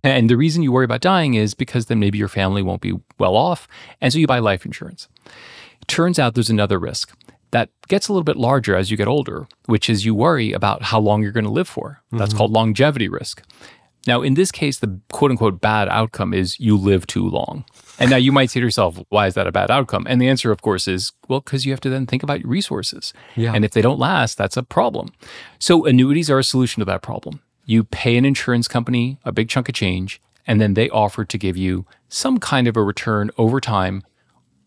And 0.02 0.28
the 0.28 0.36
reason 0.36 0.62
you 0.62 0.72
worry 0.72 0.84
about 0.84 1.00
dying 1.00 1.34
is 1.34 1.54
because 1.54 1.86
then 1.86 2.00
maybe 2.00 2.18
your 2.18 2.28
family 2.28 2.60
won't 2.60 2.82
be 2.82 2.94
well 3.18 3.36
off, 3.36 3.68
and 4.00 4.12
so 4.12 4.18
you 4.18 4.26
buy 4.26 4.40
life 4.40 4.66
insurance. 4.66 5.08
Turns 5.86 6.18
out 6.18 6.34
there's 6.34 6.50
another 6.50 6.78
risk 6.78 7.16
that 7.50 7.70
gets 7.88 8.08
a 8.08 8.12
little 8.12 8.24
bit 8.24 8.36
larger 8.36 8.74
as 8.74 8.90
you 8.90 8.96
get 8.96 9.06
older, 9.06 9.46
which 9.66 9.88
is 9.88 10.04
you 10.04 10.14
worry 10.14 10.52
about 10.52 10.82
how 10.82 10.98
long 10.98 11.22
you're 11.22 11.32
going 11.32 11.44
to 11.44 11.50
live 11.50 11.68
for. 11.68 12.02
That's 12.10 12.30
mm-hmm. 12.30 12.38
called 12.38 12.50
longevity 12.50 13.08
risk. 13.08 13.42
Now, 14.06 14.22
in 14.22 14.34
this 14.34 14.52
case, 14.52 14.78
the 14.78 15.00
quote 15.12 15.30
unquote 15.30 15.60
bad 15.60 15.88
outcome 15.88 16.34
is 16.34 16.60
you 16.60 16.76
live 16.76 17.06
too 17.06 17.28
long. 17.28 17.64
And 17.98 18.10
now 18.10 18.16
you 18.16 18.32
might 18.32 18.50
say 18.50 18.60
to 18.60 18.66
yourself, 18.66 19.00
why 19.08 19.26
is 19.26 19.34
that 19.34 19.46
a 19.46 19.52
bad 19.52 19.70
outcome? 19.70 20.06
And 20.08 20.20
the 20.20 20.28
answer, 20.28 20.50
of 20.50 20.62
course, 20.62 20.88
is 20.88 21.12
well, 21.28 21.40
because 21.40 21.64
you 21.64 21.72
have 21.72 21.80
to 21.82 21.90
then 21.90 22.06
think 22.06 22.22
about 22.22 22.40
your 22.40 22.50
resources. 22.50 23.12
Yeah. 23.36 23.52
And 23.54 23.64
if 23.64 23.70
they 23.70 23.82
don't 23.82 23.98
last, 23.98 24.36
that's 24.36 24.56
a 24.56 24.62
problem. 24.62 25.12
So 25.58 25.86
annuities 25.86 26.28
are 26.28 26.38
a 26.38 26.44
solution 26.44 26.80
to 26.80 26.84
that 26.86 27.02
problem. 27.02 27.40
You 27.64 27.84
pay 27.84 28.16
an 28.16 28.24
insurance 28.24 28.68
company 28.68 29.18
a 29.24 29.32
big 29.32 29.48
chunk 29.48 29.68
of 29.68 29.74
change, 29.74 30.20
and 30.46 30.60
then 30.60 30.74
they 30.74 30.90
offer 30.90 31.24
to 31.24 31.38
give 31.38 31.56
you 31.56 31.86
some 32.08 32.38
kind 32.38 32.68
of 32.68 32.76
a 32.76 32.82
return 32.82 33.30
over 33.38 33.60
time, 33.60 34.02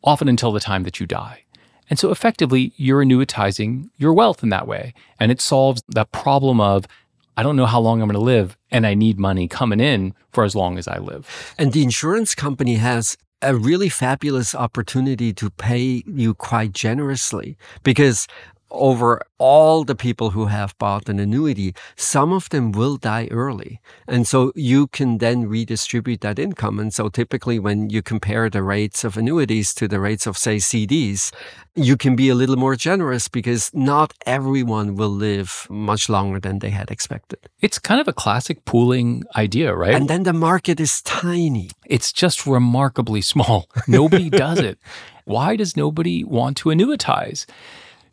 often 0.08 0.28
until 0.28 0.52
the 0.52 0.60
time 0.60 0.84
that 0.84 1.00
you 1.00 1.06
die. 1.06 1.44
And 1.90 2.00
so 2.00 2.12
effectively, 2.12 2.74
you're 2.76 3.04
annuitizing 3.04 3.90
your 3.98 4.14
wealth 4.14 4.42
in 4.44 4.50
that 4.50 4.68
way. 4.68 4.94
And 5.20 5.32
it 5.32 5.42
solves 5.42 5.82
that 5.90 6.12
problem 6.12 6.60
of, 6.60 6.88
I 7.36 7.44
don't 7.44 7.56
know 7.56 7.66
how 7.66 7.80
long 7.80 8.02
I'm 8.02 8.08
going 8.08 8.20
to 8.20 8.24
live, 8.24 8.58
and 8.72 8.88
I 8.88 8.94
need 8.94 9.20
money 9.20 9.48
coming 9.48 9.80
in 9.80 10.14
for 10.32 10.44
as 10.44 10.56
long 10.56 10.78
as 10.78 10.88
I 10.88 10.98
live. 10.98 11.54
And 11.58 11.72
the 11.72 11.84
insurance 11.84 12.36
company 12.36 12.76
has 12.76 13.18
a 13.42 13.56
really 13.56 13.90
fabulous 13.90 14.56
opportunity 14.56 15.32
to 15.34 15.50
pay 15.52 16.04
you 16.08 16.34
quite 16.34 16.74
generously 16.74 17.58
because 17.84 18.28
over 18.72 19.22
all 19.38 19.84
the 19.84 19.96
people 19.96 20.32
who 20.32 20.48
have 20.48 20.78
bought 20.78 21.10
an 21.10 21.20
annuity, 21.20 21.74
some 21.96 22.34
of 22.34 22.50
them 22.50 22.72
will 22.72 22.98
die 22.98 23.28
early. 23.32 23.80
And 24.08 24.28
so 24.28 24.52
you 24.56 24.88
can 24.88 25.20
then 25.20 25.48
redistribute 25.48 26.22
that 26.22 26.40
income. 26.40 26.80
And 26.80 26.94
so 26.94 27.10
typically 27.10 27.60
when 27.60 27.90
you 27.90 28.02
compare 28.02 28.50
the 28.50 28.64
rates 28.64 29.04
of 29.04 29.18
annuities 29.18 29.74
to 29.76 29.88
the 29.88 30.00
rates 30.00 30.28
of, 30.28 30.38
say, 30.38 30.58
CDs, 30.58 31.32
you 31.76 31.96
can 31.96 32.16
be 32.16 32.30
a 32.30 32.36
little 32.36 32.56
more 32.56 32.76
generous 32.76 33.28
because 33.28 33.72
not 33.74 34.14
everyone 34.26 34.96
will 34.96 35.10
live 35.10 35.68
much 35.70 36.10
longer 36.10 36.40
than 36.40 36.60
they 36.60 36.72
had 36.72 36.90
expected. 36.90 37.40
It's 37.62 37.80
kind 37.80 38.02
of 38.02 38.08
a 38.08 38.14
classic 38.14 38.66
pooling 38.66 39.24
idea, 39.36 39.76
right? 39.76 39.94
And 39.94 40.10
then 40.10 40.24
the 40.24 40.34
market 40.34 40.80
is 40.80 41.02
tiny. 41.04 41.70
It's 41.86 42.12
just 42.12 42.48
remarkably 42.48 43.22
small. 43.22 43.70
Nobody 43.88 44.30
does 44.30 44.60
it. 44.60 44.80
Why 45.26 45.58
does 45.58 45.76
nobody 45.76 46.24
want 46.24 46.56
to 46.58 46.70
annuitize? 46.70 47.46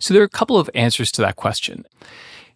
So 0.05 0.13
there 0.13 0.23
are 0.23 0.27
a 0.27 0.29
couple 0.29 0.59
of 0.59 0.69
answers 0.75 1.11
to 1.13 1.23
that 1.23 1.37
question. 1.37 1.87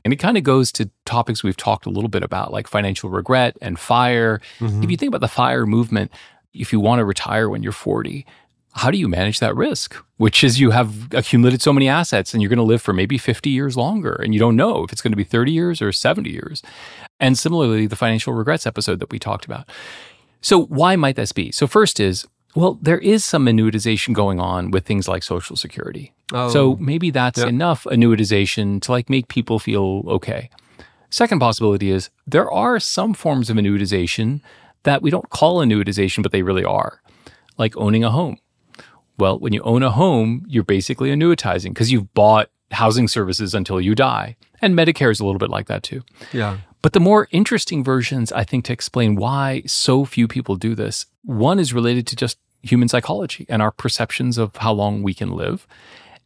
And 0.05 0.13
it 0.13 0.17
kind 0.17 0.37
of 0.37 0.43
goes 0.43 0.71
to 0.73 0.91
topics 1.07 1.43
we've 1.43 1.57
talked 1.57 1.87
a 1.87 1.91
little 1.91 2.11
bit 2.11 2.23
about, 2.23 2.53
like 2.53 2.67
financial 2.67 3.09
regret 3.09 3.57
and 3.63 3.79
fire. 3.79 4.43
Mm-hmm. 4.59 4.83
If 4.83 4.91
you 4.91 4.99
think 4.99 5.09
about 5.09 5.23
the 5.23 5.29
fire 5.29 5.65
movement, 5.65 6.13
if 6.53 6.75
you 6.75 6.79
want 6.79 6.99
to 6.99 7.07
retire 7.07 7.49
when 7.49 7.63
you're 7.63 7.73
40, 7.73 8.27
how 8.75 8.91
do 8.91 8.99
you 8.99 9.09
manage 9.09 9.41
that 9.41 9.57
risk? 9.57 9.97
Which 10.19 10.45
is 10.45 10.61
you 10.61 10.73
have 10.73 11.11
accumulated 11.15 11.63
so 11.63 11.73
many 11.73 11.89
assets 11.89 12.35
and 12.35 12.43
you're 12.43 12.51
going 12.51 12.59
to 12.59 12.63
live 12.63 12.83
for 12.83 12.93
maybe 12.93 13.17
50 13.17 13.49
years 13.49 13.79
longer 13.79 14.21
and 14.23 14.35
you 14.35 14.41
don't 14.41 14.55
know 14.55 14.85
if 14.85 14.93
it's 14.93 15.01
going 15.01 15.13
to 15.13 15.17
be 15.17 15.25
30 15.25 15.51
years 15.51 15.81
or 15.81 15.91
70 15.91 16.29
years. 16.29 16.63
And 17.19 17.39
similarly, 17.39 17.87
the 17.87 17.97
financial 17.97 18.35
regrets 18.35 18.67
episode 18.67 19.01
that 19.01 19.11
we 19.11 19.19
talked 19.19 19.47
about. 19.47 19.67
So, 20.43 20.67
why 20.67 20.97
might 20.97 21.17
this 21.17 21.33
be? 21.33 21.51
So, 21.51 21.67
first 21.67 21.99
is, 21.99 22.27
well, 22.55 22.79
there 22.81 22.99
is 22.99 23.25
some 23.25 23.47
annuitization 23.47 24.15
going 24.15 24.41
on 24.41 24.71
with 24.71 24.87
things 24.87 25.07
like 25.07 25.23
Social 25.23 25.57
Security. 25.57 26.13
Oh. 26.33 26.49
So, 26.49 26.77
maybe 26.77 27.11
that's 27.11 27.39
enough 27.39 27.85
annuitization 27.85 28.81
to 28.83 28.93
like 28.93 29.11
make 29.11 29.29
people 29.29 29.59
feel 29.59 30.05
okay. 30.07 30.51
Second 31.11 31.39
possibility 31.39 31.91
is 31.91 32.11
there 32.27 32.51
are 32.51 32.79
some 32.79 33.15
forms 33.15 33.49
of 33.49 33.57
annuitization 33.57 34.41
that 34.83 35.03
we 35.03 35.11
don't 35.11 35.31
call 35.31 35.59
annuitization, 35.59 36.23
but 36.23 36.33
they 36.33 36.43
really 36.43 36.65
are, 36.65 37.01
like 37.57 37.77
owning 37.77 38.05
a 38.05 38.11
home. 38.11 38.39
Well, 39.19 39.39
when 39.39 39.53
you 39.53 39.63
own 39.63 39.83
a 39.83 39.91
home, 39.91 40.45
you're 40.47 40.65
basically 40.65 41.11
annuitizing 41.11 41.71
because 41.71 41.91
you've 41.91 42.13
bought 42.15 42.51
housing 42.71 43.09
services 43.09 43.55
until 43.55 43.81
you 43.81 43.95
die. 43.95 44.37
And 44.61 44.75
Medicare 44.75 45.11
is 45.11 45.21
a 45.21 45.25
little 45.25 45.39
bit 45.39 45.51
like 45.51 45.67
that 45.67 45.83
too. 45.83 46.03
Yeah. 46.33 46.59
But 46.83 46.93
the 46.93 47.01
more 47.01 47.29
interesting 47.31 47.83
versions, 47.83 48.33
I 48.33 48.45
think, 48.45 48.65
to 48.67 48.73
explain 48.73 49.17
why 49.17 49.63
so 49.67 50.05
few 50.05 50.29
people 50.29 50.57
do 50.57 50.75
this, 50.75 51.07
one 51.25 51.59
is 51.59 51.75
related 51.75 52.07
to 52.09 52.17
just 52.17 52.39
human 52.63 52.89
psychology 52.89 53.47
and 53.49 53.63
our 53.63 53.71
perceptions 53.71 54.39
of 54.39 54.57
how 54.57 54.73
long 54.73 55.03
we 55.03 55.15
can 55.15 55.33
live. 55.33 55.67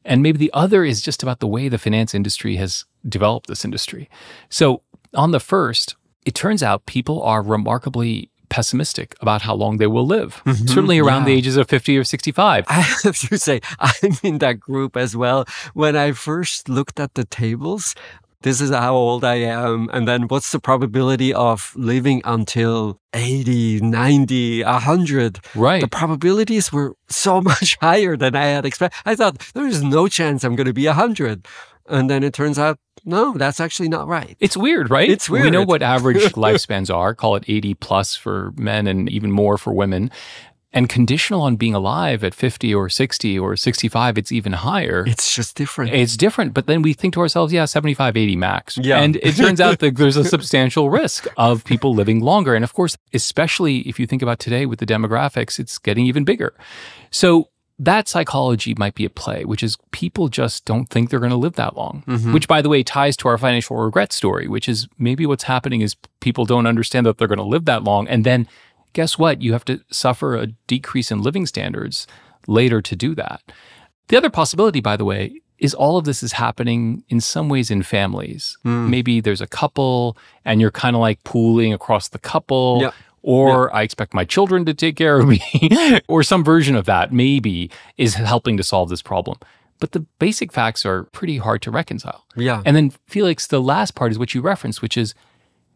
And 0.04 0.22
maybe 0.22 0.38
the 0.38 0.50
other 0.52 0.84
is 0.84 1.00
just 1.00 1.22
about 1.22 1.40
the 1.40 1.46
way 1.46 1.68
the 1.68 1.78
finance 1.78 2.14
industry 2.14 2.56
has 2.56 2.84
developed 3.08 3.46
this 3.46 3.64
industry. 3.64 4.10
So, 4.48 4.82
on 5.14 5.30
the 5.30 5.40
first, 5.40 5.94
it 6.24 6.34
turns 6.34 6.62
out 6.62 6.86
people 6.86 7.22
are 7.22 7.42
remarkably 7.42 8.30
pessimistic 8.52 9.16
about 9.20 9.40
how 9.40 9.54
long 9.54 9.78
they 9.78 9.86
will 9.86 10.06
live, 10.06 10.42
mm-hmm. 10.44 10.66
certainly 10.66 10.98
around 10.98 11.24
the 11.24 11.32
ages 11.32 11.56
of 11.56 11.68
50 11.68 11.96
or 11.96 12.04
65. 12.04 12.66
I 12.68 12.72
have 13.02 13.16
to 13.16 13.38
say, 13.38 13.60
I'm 13.78 14.12
in 14.22 14.38
that 14.38 14.60
group 14.60 14.94
as 14.94 15.16
well. 15.16 15.46
When 15.72 15.96
I 15.96 16.12
first 16.12 16.68
looked 16.68 17.00
at 17.00 17.14
the 17.14 17.24
tables, 17.24 17.94
this 18.42 18.60
is 18.60 18.70
how 18.70 18.94
old 18.94 19.24
I 19.24 19.36
am. 19.36 19.88
And 19.92 20.06
then 20.06 20.22
what's 20.28 20.52
the 20.52 20.60
probability 20.60 21.32
of 21.32 21.72
living 21.76 22.22
until 22.24 23.00
80, 23.12 23.80
90, 23.80 24.64
100? 24.64 25.40
Right. 25.54 25.80
The 25.80 25.88
probabilities 25.88 26.72
were 26.72 26.96
so 27.08 27.40
much 27.52 27.76
higher 27.80 28.16
than 28.16 28.36
I 28.36 28.46
had 28.46 28.66
expected. 28.66 28.98
I 29.04 29.14
thought 29.14 29.38
there 29.54 29.66
is 29.66 29.82
no 29.82 30.08
chance 30.08 30.44
I'm 30.44 30.56
going 30.56 30.66
to 30.66 30.72
be 30.72 30.86
100. 30.86 31.46
And 31.88 32.08
then 32.08 32.22
it 32.22 32.32
turns 32.32 32.58
out, 32.58 32.78
no, 33.04 33.32
that's 33.32 33.58
actually 33.58 33.88
not 33.88 34.06
right. 34.06 34.36
It's 34.38 34.56
weird, 34.56 34.90
right? 34.90 35.10
It's 35.10 35.28
weird. 35.28 35.46
We 35.46 35.50
know 35.50 35.64
what 35.64 35.82
average 35.82 36.22
lifespans 36.34 36.94
are, 36.94 37.14
call 37.14 37.34
it 37.34 37.44
80 37.48 37.74
plus 37.74 38.14
for 38.14 38.52
men 38.56 38.86
and 38.86 39.08
even 39.08 39.32
more 39.32 39.58
for 39.58 39.72
women. 39.72 40.10
And 40.74 40.88
conditional 40.88 41.42
on 41.42 41.56
being 41.56 41.74
alive 41.74 42.24
at 42.24 42.34
50 42.34 42.74
or 42.74 42.88
60 42.88 43.38
or 43.38 43.56
65, 43.56 44.16
it's 44.16 44.32
even 44.32 44.54
higher. 44.54 45.04
It's 45.06 45.34
just 45.34 45.54
different. 45.54 45.92
It's 45.92 46.16
different, 46.16 46.54
but 46.54 46.66
then 46.66 46.80
we 46.80 46.94
think 46.94 47.12
to 47.14 47.20
ourselves, 47.20 47.52
yeah, 47.52 47.66
75, 47.66 48.16
80 48.16 48.36
max. 48.36 48.78
Yeah. 48.78 49.00
And 49.00 49.16
it 49.16 49.36
turns 49.36 49.60
out 49.60 49.80
that 49.80 49.96
there's 49.96 50.16
a 50.16 50.24
substantial 50.24 50.88
risk 50.88 51.26
of 51.36 51.64
people 51.64 51.94
living 51.94 52.20
longer. 52.20 52.54
And 52.54 52.64
of 52.64 52.72
course, 52.72 52.96
especially 53.12 53.80
if 53.80 54.00
you 54.00 54.06
think 54.06 54.22
about 54.22 54.38
today 54.38 54.64
with 54.64 54.78
the 54.78 54.86
demographics, 54.86 55.58
it's 55.58 55.76
getting 55.76 56.06
even 56.06 56.24
bigger. 56.24 56.54
So 57.10 57.50
that 57.78 58.08
psychology 58.08 58.74
might 58.78 58.94
be 58.94 59.04
at 59.04 59.14
play, 59.14 59.44
which 59.44 59.62
is 59.62 59.76
people 59.90 60.28
just 60.28 60.64
don't 60.64 60.88
think 60.88 61.10
they're 61.10 61.18
going 61.18 61.30
to 61.30 61.36
live 61.36 61.54
that 61.54 61.76
long, 61.76 62.04
mm-hmm. 62.06 62.32
which 62.32 62.46
by 62.46 62.62
the 62.62 62.68
way 62.68 62.82
ties 62.82 63.16
to 63.18 63.28
our 63.28 63.36
financial 63.36 63.76
regret 63.76 64.12
story, 64.12 64.46
which 64.46 64.68
is 64.68 64.88
maybe 64.98 65.26
what's 65.26 65.44
happening 65.44 65.80
is 65.80 65.96
people 66.20 66.44
don't 66.44 66.66
understand 66.66 67.04
that 67.04 67.18
they're 67.18 67.28
going 67.28 67.38
to 67.38 67.44
live 67.44 67.64
that 67.64 67.82
long. 67.82 68.06
And 68.08 68.24
then 68.24 68.46
guess 68.92 69.18
what? 69.18 69.42
You 69.42 69.52
have 69.52 69.64
to 69.66 69.80
suffer 69.90 70.36
a 70.36 70.48
decrease 70.66 71.10
in 71.10 71.22
living 71.22 71.46
standards 71.46 72.06
later 72.46 72.82
to 72.82 72.96
do 72.96 73.14
that. 73.14 73.40
The 74.08 74.16
other 74.16 74.30
possibility, 74.30 74.80
by 74.80 74.96
the 74.96 75.04
way, 75.04 75.40
is 75.58 75.74
all 75.74 75.96
of 75.96 76.04
this 76.04 76.22
is 76.22 76.32
happening 76.32 77.04
in 77.08 77.20
some 77.20 77.48
ways 77.48 77.70
in 77.70 77.82
families. 77.82 78.58
Hmm. 78.64 78.90
Maybe 78.90 79.20
there's 79.20 79.40
a 79.40 79.46
couple 79.46 80.16
and 80.44 80.60
you're 80.60 80.72
kind 80.72 80.96
of 80.96 81.00
like 81.00 81.22
pooling 81.24 81.72
across 81.72 82.08
the 82.08 82.18
couple. 82.18 82.80
Yeah. 82.82 82.90
Or 83.24 83.72
I 83.72 83.82
expect 83.82 84.14
my 84.14 84.24
children 84.24 84.64
to 84.64 84.74
take 84.74 84.96
care 84.96 85.20
of 85.20 85.28
me, 85.28 85.40
or 86.08 86.24
some 86.24 86.42
version 86.42 86.74
of 86.74 86.86
that 86.86 87.12
maybe 87.12 87.70
is 87.96 88.14
helping 88.14 88.56
to 88.56 88.64
solve 88.64 88.88
this 88.88 89.00
problem. 89.00 89.38
But 89.78 89.92
the 89.92 90.00
basic 90.18 90.52
facts 90.52 90.84
are 90.84 91.04
pretty 91.04 91.38
hard 91.38 91.62
to 91.62 91.70
reconcile. 91.70 92.24
yeah. 92.34 92.62
And 92.66 92.74
then, 92.74 92.90
Felix, 93.06 93.46
the 93.46 93.62
last 93.62 93.94
part 93.94 94.10
is 94.10 94.18
what 94.18 94.34
you 94.34 94.40
referenced, 94.40 94.82
which 94.82 94.96
is 94.96 95.14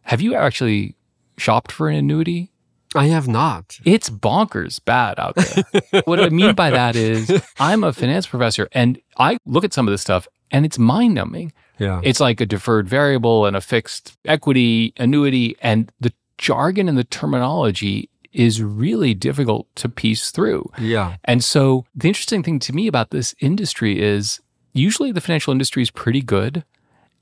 have 0.02 0.20
you 0.20 0.34
actually 0.34 0.96
shopped 1.38 1.70
for 1.70 1.88
an 1.88 1.94
annuity? 1.94 2.50
I 2.96 3.06
have 3.06 3.28
not. 3.28 3.78
It's 3.84 4.10
bonkers 4.10 4.84
bad 4.84 5.18
out 5.18 5.34
there. 5.36 6.02
what 6.04 6.20
I 6.20 6.28
mean 6.28 6.54
by 6.54 6.70
that 6.70 6.96
is 6.96 7.30
I'm 7.58 7.84
a 7.84 7.92
finance 7.92 8.26
professor 8.26 8.68
and 8.72 9.00
I 9.18 9.38
look 9.46 9.64
at 9.64 9.72
some 9.72 9.86
of 9.86 9.92
this 9.92 10.02
stuff 10.02 10.26
and 10.50 10.64
it's 10.64 10.78
mind 10.78 11.14
numbing. 11.14 11.52
Yeah. 11.78 12.00
It's 12.02 12.20
like 12.20 12.40
a 12.40 12.46
deferred 12.46 12.88
variable 12.88 13.46
and 13.46 13.56
a 13.56 13.60
fixed 13.60 14.16
equity 14.24 14.94
annuity. 14.96 15.56
And 15.60 15.92
the 16.00 16.12
jargon 16.38 16.88
and 16.88 16.96
the 16.96 17.04
terminology 17.04 18.08
is 18.32 18.62
really 18.62 19.14
difficult 19.14 19.66
to 19.76 19.88
piece 19.88 20.30
through. 20.30 20.70
yeah. 20.78 21.16
And 21.24 21.42
so 21.42 21.84
the 21.94 22.08
interesting 22.08 22.42
thing 22.42 22.58
to 22.60 22.74
me 22.74 22.86
about 22.86 23.10
this 23.10 23.34
industry 23.40 24.00
is 24.00 24.40
usually 24.72 25.10
the 25.10 25.20
financial 25.20 25.52
industry 25.52 25.82
is 25.82 25.90
pretty 25.90 26.20
good 26.20 26.64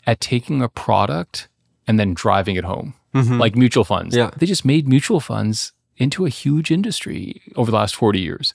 at 0.06 0.20
taking 0.20 0.60
a 0.60 0.68
product 0.68 1.48
and 1.87 1.98
then 1.98 2.14
driving 2.14 2.56
it 2.56 2.64
home, 2.64 2.94
Mm-hmm. 3.14 3.38
like 3.38 3.55
mutual 3.55 3.85
funds. 3.85 4.16
Yeah. 4.16 4.31
They 4.37 4.46
just 4.46 4.64
made 4.64 4.88
mutual 4.88 5.20
funds 5.20 5.72
into 5.96 6.27
a 6.27 6.29
huge 6.29 6.72
industry 6.72 7.42
over 7.55 7.70
the 7.70 7.77
last 7.77 7.94
40 7.94 8.18
years. 8.18 8.55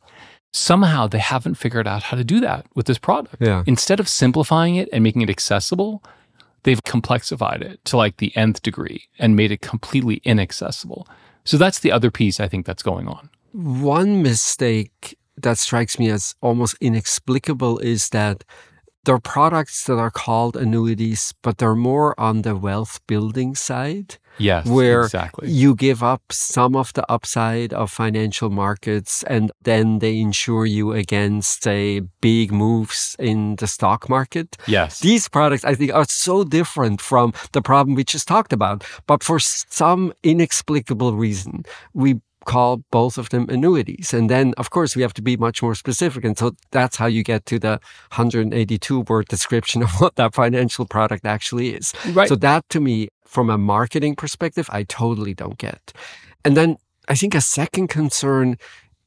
Somehow 0.52 1.08
they 1.08 1.19
haven't 1.19 1.56
figured 1.56 1.88
out 1.88 2.04
how 2.04 2.17
to 2.17 2.24
do 2.24 2.41
that 2.41 2.65
with 2.76 2.86
this 2.86 2.98
product. 2.98 3.38
Yeah. 3.39 3.63
Instead 3.65 4.00
of 4.00 4.10
simplifying 4.10 4.76
it 4.76 4.89
and 4.91 5.04
making 5.04 5.22
it 5.22 5.30
accessible, 5.30 6.04
they've 6.63 6.84
complexified 6.84 7.62
it 7.62 7.84
to 7.86 7.95
like 7.98 8.17
the 8.17 8.36
nth 8.36 8.62
degree 8.62 9.04
and 9.17 9.36
made 9.36 9.52
it 9.52 9.62
completely 9.62 10.22
inaccessible. 10.26 11.08
So 11.45 11.58
that's 11.58 11.80
the 11.80 11.91
other 11.91 12.12
piece 12.12 12.39
I 12.39 12.48
think 12.48 12.65
that's 12.65 12.84
going 12.84 13.08
on. 13.08 13.30
One 13.54 14.22
mistake 14.22 15.17
that 15.38 15.58
strikes 15.58 15.98
me 15.98 16.10
as 16.10 16.36
almost 16.41 16.76
inexplicable 16.82 17.80
is 17.80 18.10
that 18.10 18.43
there 19.05 19.15
are 19.15 19.19
products 19.19 19.85
that 19.85 19.97
are 19.97 20.12
called 20.12 20.55
annuities, 20.55 21.33
but 21.41 21.57
they're 21.57 21.75
more 21.75 22.19
on 22.19 22.41
the 22.41 22.55
wealth 22.55 22.99
building 23.07 23.55
side, 23.55 24.17
Yes, 24.38 24.67
where 24.67 25.03
exactly. 25.03 25.49
you 25.49 25.75
give 25.75 26.03
up 26.03 26.21
some 26.31 26.75
of 26.75 26.93
the 26.93 27.09
upside 27.12 27.73
of 27.73 27.91
financial 27.91 28.49
markets 28.49 29.23
and 29.23 29.51
then 29.63 29.99
they 29.99 30.19
insure 30.19 30.65
you 30.65 30.91
against, 30.93 31.63
say, 31.63 32.01
big 32.21 32.51
moves 32.51 33.15
in 33.19 33.55
the 33.57 33.67
stock 33.67 34.09
market. 34.09 34.57
Yes. 34.67 34.99
These 34.99 35.29
products, 35.29 35.65
I 35.65 35.75
think, 35.75 35.93
are 35.93 36.05
so 36.07 36.43
different 36.43 37.01
from 37.01 37.33
the 37.53 37.62
problem 37.62 37.95
we 37.95 38.03
just 38.03 38.27
talked 38.27 38.53
about. 38.53 38.83
But 39.07 39.23
for 39.23 39.39
some 39.39 40.13
inexplicable 40.23 41.13
reason, 41.15 41.63
we 41.93 42.21
call 42.49 42.77
both 42.89 43.17
of 43.19 43.29
them 43.29 43.45
annuities. 43.49 44.13
And 44.13 44.29
then, 44.29 44.53
of 44.57 44.71
course, 44.71 44.95
we 44.95 45.03
have 45.03 45.13
to 45.13 45.21
be 45.21 45.38
much 45.38 45.62
more 45.62 45.75
specific. 45.75 46.25
And 46.25 46.35
so 46.38 46.55
that's 46.71 46.97
how 46.97 47.05
you 47.05 47.23
get 47.23 47.45
to 47.45 47.59
the 47.59 47.79
182 48.17 49.01
word 49.01 49.27
description 49.27 49.83
of 49.85 49.91
what 50.01 50.15
that 50.15 50.33
financial 50.33 50.85
product 50.85 51.25
actually 51.25 51.75
is. 51.75 51.93
Right. 52.13 52.27
So 52.27 52.35
that 52.38 52.67
to 52.69 52.79
me, 52.79 53.09
from 53.23 53.49
a 53.49 53.57
marketing 53.57 54.15
perspective, 54.15 54.67
I 54.73 54.83
totally 54.83 55.35
don't 55.35 55.59
get. 55.59 55.93
And 56.43 56.57
then 56.57 56.77
I 57.07 57.15
think 57.15 57.35
a 57.35 57.41
second 57.41 57.89
concern 57.89 58.57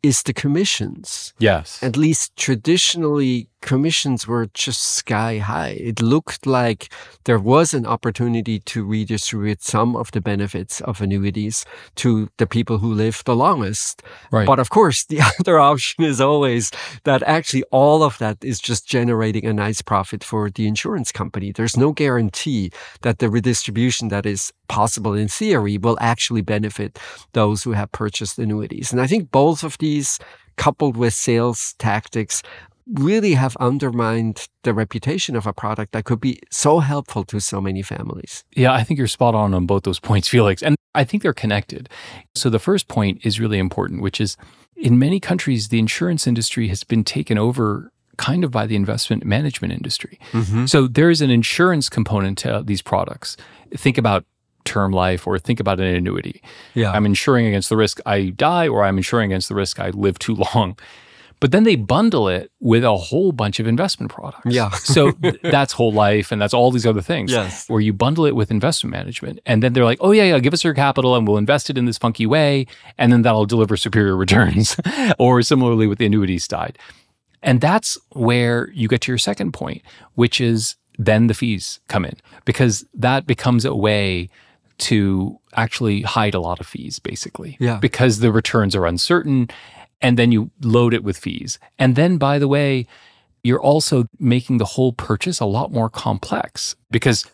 is 0.03 0.23
the 0.23 0.33
commissions. 0.33 1.33
Yes. 1.39 1.83
At 1.83 1.97
least 1.97 2.37
traditionally, 2.37 3.49
commissions 3.63 4.27
were 4.27 4.47
just 4.53 4.83
sky 4.83 5.39
high. 5.39 5.77
It 5.81 6.03
looked 6.03 6.47
like 6.47 6.93
there 7.25 7.39
was 7.39 7.73
an 7.73 7.87
opportunity 7.87 8.59
to 8.59 8.85
redistribute 8.85 9.63
some 9.63 9.97
of 9.97 10.11
the 10.11 10.21
benefits 10.21 10.81
of 10.83 11.01
annuities 11.01 11.65
to 11.97 12.29
the 12.37 12.47
people 12.47 12.79
who 12.79 12.93
live 12.93 13.23
the 13.25 13.37
longest. 13.37 14.03
Right. 14.31 14.47
But 14.47 14.59
of 14.59 14.69
course, 14.71 15.05
the 15.13 15.21
other 15.39 15.59
option 15.59 16.05
is 16.05 16.21
always 16.21 16.71
that 17.05 17.23
actually 17.23 17.63
all 17.71 18.03
of 18.03 18.19
that 18.19 18.39
is 18.43 18.61
just 18.61 18.87
generating 18.87 19.47
a 19.47 19.53
nice 19.53 19.81
profit 19.81 20.23
for 20.25 20.51
the 20.51 20.67
insurance 20.67 21.13
company. 21.13 21.53
There's 21.53 21.77
no 21.77 21.93
guarantee 21.93 22.73
that 23.03 23.21
the 23.21 23.31
redistribution 23.31 24.09
that 24.09 24.27
is 24.27 24.53
possible 24.69 25.15
in 25.15 25.29
theory 25.29 25.79
will 25.79 25.99
actually 26.01 26.41
benefit 26.41 26.99
those 27.35 27.63
who 27.63 27.73
have 27.73 27.93
purchased 27.93 28.39
annuities. 28.39 28.91
And 28.91 29.01
I 29.01 29.07
think 29.07 29.31
both 29.31 29.63
of 29.63 29.77
these 29.79 29.92
coupled 30.57 30.97
with 30.97 31.15
sales 31.15 31.75
tactics 31.79 32.43
really 32.95 33.35
have 33.35 33.57
undermined 33.59 34.49
the 34.65 34.75
reputation 34.75 35.37
of 35.37 35.47
a 35.47 35.53
product 35.53 35.93
that 35.93 36.05
could 36.05 36.21
be 36.21 36.39
so 36.51 36.81
helpful 36.81 37.25
to 37.25 37.41
so 37.41 37.61
many 37.61 37.83
families. 37.83 38.45
Yeah, 38.55 38.73
I 38.73 38.83
think 38.83 38.99
you're 38.99 39.07
spot 39.07 39.35
on 39.35 39.55
on 39.55 39.67
both 39.67 39.85
those 39.85 40.01
points, 40.01 40.29
Felix. 40.35 40.63
And 40.63 40.77
I 40.95 41.05
think 41.05 41.23
they're 41.23 41.33
connected. 41.33 41.89
So 42.35 42.51
the 42.51 42.59
first 42.59 42.89
point 42.89 43.25
is 43.25 43.41
really 43.41 43.59
important, 43.59 44.03
which 44.03 44.21
is 44.21 44.37
in 44.77 44.99
many 44.99 45.21
countries, 45.21 45.69
the 45.69 45.79
insurance 45.79 46.27
industry 46.27 46.69
has 46.69 46.85
been 46.85 47.05
taken 47.05 47.39
over 47.39 47.91
kind 48.19 48.45
of 48.45 48.51
by 48.51 48.67
the 48.67 48.77
investment 48.77 49.25
management 49.25 49.73
industry. 49.73 50.19
Mm-hmm. 50.33 50.67
So 50.67 50.87
there 50.87 51.09
is 51.09 51.23
an 51.23 51.31
insurance 51.31 51.89
component 51.89 52.39
to 52.39 52.63
these 52.65 52.83
products. 52.83 53.37
Think 53.75 53.97
about 53.97 54.25
term 54.65 54.93
life 54.93 55.27
or 55.27 55.39
think 55.39 55.61
about 55.61 55.81
an 55.81 55.87
annuity. 55.87 56.43
Yeah. 56.75 56.93
I'm 56.93 57.07
insuring 57.07 57.47
against 57.47 57.69
the 57.69 57.77
risk 57.77 58.01
I 58.07 58.31
die 58.31 58.69
or 58.69 58.85
I'm 58.85 58.97
insuring 58.97 59.33
against 59.33 59.49
the 59.49 59.55
risk 59.55 59.81
I 59.81 59.91
live 59.91 60.19
too 60.19 60.35
long. 60.55 60.77
But 61.43 61.51
then 61.51 61.65
they 61.65 61.75
bundle 61.75 62.29
it 62.29 62.53
with 62.61 62.85
a 62.85 62.97
whole 62.97 63.33
bunch 63.33 63.59
of 63.59 63.67
investment 63.67 64.13
products. 64.13 64.47
Yeah. 64.47 64.71
so 64.71 65.11
that's 65.43 65.73
whole 65.73 65.93
life 65.93 66.31
and 66.31 66.41
that's 66.41 66.55
all 66.55 66.71
these 66.71 66.87
other 66.87 67.01
things. 67.01 67.33
Yes. 67.33 67.69
Where 67.69 67.81
you 67.81 67.93
bundle 67.93 68.27
it 68.27 68.37
with 68.37 68.53
investment 68.53 68.93
management. 68.93 69.41
And 69.45 69.61
then 69.61 69.73
they're 69.73 69.85
like, 69.85 69.99
oh, 70.01 70.13
yeah, 70.13 70.23
yeah, 70.23 70.39
give 70.39 70.55
us 70.55 70.63
your 70.63 70.73
capital 70.73 71.17
and 71.17 71.27
we'll 71.27 71.39
invest 71.39 71.69
it 71.69 71.77
in 71.77 71.85
this 71.85 71.99
funky 71.99 72.27
way. 72.27 72.69
And 72.97 73.13
then 73.13 73.23
that'll 73.23 73.47
deliver 73.47 73.77
superior 73.77 74.17
returns. 74.17 74.77
or 75.19 75.43
similarly 75.43 75.89
with 75.89 75.99
the 75.99 76.07
annuities 76.07 76.45
side. 76.45 76.79
And 77.43 77.61
that's 77.61 77.99
where 78.11 78.71
you 78.71 78.87
get 78.87 79.01
to 79.01 79.11
your 79.11 79.19
second 79.19 79.51
point, 79.51 79.83
which 80.15 80.41
is 80.41 80.77
then 80.97 81.27
the 81.27 81.35
fees 81.35 81.81
come 81.89 82.05
in 82.05 82.17
because 82.45 82.85
that 82.95 83.27
becomes 83.27 83.65
a 83.65 83.75
way 83.75 84.29
to 84.83 85.39
actually 85.55 86.03
hide 86.03 86.35
a 86.35 86.41
lot 86.41 86.61
of 86.61 86.67
fees, 86.67 86.99
basically. 86.99 87.57
Yeah. 87.61 87.79
Because 87.79 88.19
the 88.21 88.33
returns 88.33 88.75
are 88.77 88.87
uncertain 88.87 89.49
and 90.01 90.19
then 90.19 90.33
you 90.33 90.51
load 90.61 90.95
it 90.95 91.05
with 91.05 91.17
fees. 91.17 91.59
And 91.79 91.97
then, 91.97 92.19
by 92.19 92.39
the 92.39 92.49
way, 92.49 92.87
you're 93.43 93.61
also 93.61 94.07
making 94.19 94.59
the 94.59 94.65
whole 94.65 94.93
purchase 94.93 95.41
a 95.41 95.45
lot 95.45 95.73
more 95.73 95.89
complex 95.91 96.77
because 96.91 97.25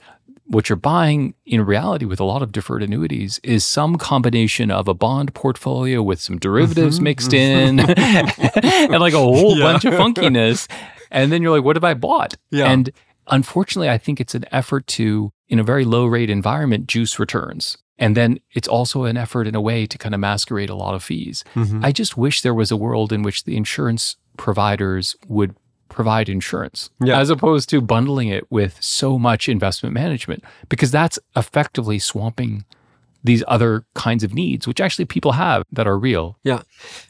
what 0.46 0.68
you're 0.68 0.76
buying 0.76 1.34
in 1.44 1.60
reality 1.64 2.06
with 2.06 2.20
a 2.20 2.24
lot 2.24 2.42
of 2.42 2.52
deferred 2.52 2.82
annuities 2.82 3.38
is 3.42 3.64
some 3.64 3.96
combination 3.96 4.70
of 4.70 4.88
a 4.88 4.94
bond 4.94 5.34
portfolio 5.34 6.02
with 6.02 6.20
some 6.20 6.38
derivatives 6.38 6.96
Mm-hmm, 6.96 7.04
mixed 7.04 7.34
in 7.34 7.80
and 7.80 9.00
like 9.00 9.12
a 9.12 9.18
whole 9.18 9.58
bunch 9.58 9.84
of 9.84 9.92
funkiness. 9.94 10.66
And 11.10 11.30
then 11.30 11.42
you're 11.42 11.54
like, 11.54 11.64
what 11.64 11.76
have 11.76 11.84
I 11.84 11.94
bought? 11.94 12.36
Yeah. 12.50 12.70
And 12.70 12.90
unfortunately, 13.26 13.90
I 13.90 13.98
think 13.98 14.20
it's 14.20 14.34
an 14.34 14.46
effort 14.50 14.86
to, 14.88 15.30
in 15.48 15.58
a 15.58 15.64
very 15.64 15.84
low 15.84 16.06
rate 16.06 16.30
environment, 16.30 16.86
juice 16.86 17.18
returns. 17.18 17.76
And 17.98 18.16
then 18.16 18.38
it's 18.52 18.68
also 18.68 19.04
an 19.04 19.16
effort 19.16 19.46
in 19.48 19.54
a 19.56 19.60
way 19.60 19.86
to 19.86 19.98
kind 19.98 20.14
of 20.14 20.20
masquerade 20.20 20.70
a 20.70 20.74
lot 20.76 20.94
of 20.94 21.02
fees. 21.02 21.42
Mm-hmm. 21.56 21.84
I 21.84 21.90
just 21.90 22.16
wish 22.16 22.42
there 22.42 22.54
was 22.54 22.70
a 22.70 22.76
world 22.76 23.12
in 23.12 23.22
which 23.22 23.44
the 23.44 23.56
insurance 23.56 24.16
providers 24.36 25.16
would 25.26 25.54
provide 25.88 26.28
insurance 26.28 26.90
Yeah. 27.02 27.18
as 27.18 27.28
opposed 27.30 27.68
to 27.70 27.80
bundling 27.80 28.28
it 28.28 28.44
with 28.52 28.76
so 28.80 29.18
much 29.18 29.48
investment 29.48 29.94
management 29.94 30.44
because 30.68 30.90
that's 30.92 31.18
effectively 31.34 31.98
swamping 31.98 32.64
these 33.24 33.42
other 33.48 33.84
kinds 33.94 34.22
of 34.22 34.32
needs 34.32 34.68
which 34.68 34.80
actually 34.80 35.06
people 35.06 35.32
have 35.32 35.64
that 35.72 35.88
are 35.88 35.98
real 35.98 36.38
Yeah. 36.44 36.62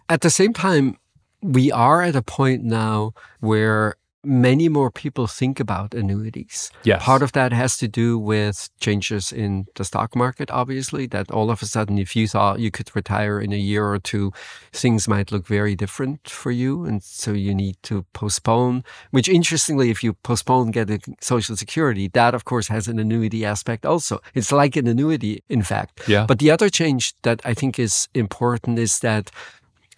At 0.09 0.23
the 0.23 0.31
same 0.31 0.55
time, 0.55 0.97
we 1.43 1.71
are 1.71 2.01
at 2.03 2.17
a 2.17 2.23
point 2.23 2.63
now 2.65 3.13
where 3.41 3.97
many 4.25 4.69
more 4.69 4.91
people 4.91 5.27
think 5.27 5.61
about 5.61 5.95
annuities. 5.95 6.71
Yes. 6.83 7.03
Part 7.03 7.23
of 7.23 7.33
that 7.33 7.53
has 7.53 7.77
to 7.79 7.89
do 7.89 8.19
with 8.19 8.69
changes 8.81 9.33
in 9.33 9.67
the 9.77 9.85
stock 9.85 10.17
market, 10.17 10.51
obviously, 10.51 11.07
that 11.07 11.31
all 11.31 11.51
of 11.51 11.63
a 11.63 11.67
sudden, 11.67 11.99
if 11.99 12.17
you 12.17 12.27
thought 12.27 12.59
you 12.59 12.71
could 12.71 12.95
retire 12.95 13.41
in 13.41 13.53
a 13.53 13.57
year 13.57 13.87
or 13.87 13.99
two, 13.99 14.33
things 14.73 15.07
might 15.07 15.31
look 15.31 15.47
very 15.47 15.77
different 15.77 16.29
for 16.29 16.51
you. 16.51 16.85
And 16.85 17.03
so 17.03 17.33
you 17.33 17.55
need 17.55 17.77
to 17.85 18.05
postpone, 18.13 18.85
which 19.11 19.29
interestingly, 19.29 19.91
if 19.91 20.03
you 20.03 20.15
postpone 20.15 20.73
getting 20.73 21.01
Social 21.21 21.57
Security, 21.57 22.09
that 22.09 22.35
of 22.35 22.45
course 22.45 22.69
has 22.69 22.89
an 22.89 22.99
annuity 22.99 23.45
aspect 23.45 23.87
also. 23.87 24.21
It's 24.35 24.53
like 24.53 24.77
an 24.77 24.87
annuity, 24.87 25.43
in 25.49 25.63
fact. 25.63 26.09
Yeah. 26.09 26.27
But 26.27 26.39
the 26.41 26.51
other 26.51 26.69
change 26.69 27.15
that 27.23 27.41
I 27.45 27.55
think 27.55 27.79
is 27.79 28.09
important 28.15 28.79
is 28.79 28.99
that 29.01 29.31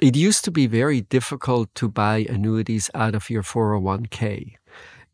it 0.00 0.16
used 0.16 0.44
to 0.44 0.50
be 0.50 0.66
very 0.66 1.02
difficult 1.02 1.74
to 1.76 1.88
buy 1.88 2.26
annuities 2.28 2.90
out 2.94 3.14
of 3.14 3.30
your 3.30 3.42
401k. 3.42 4.54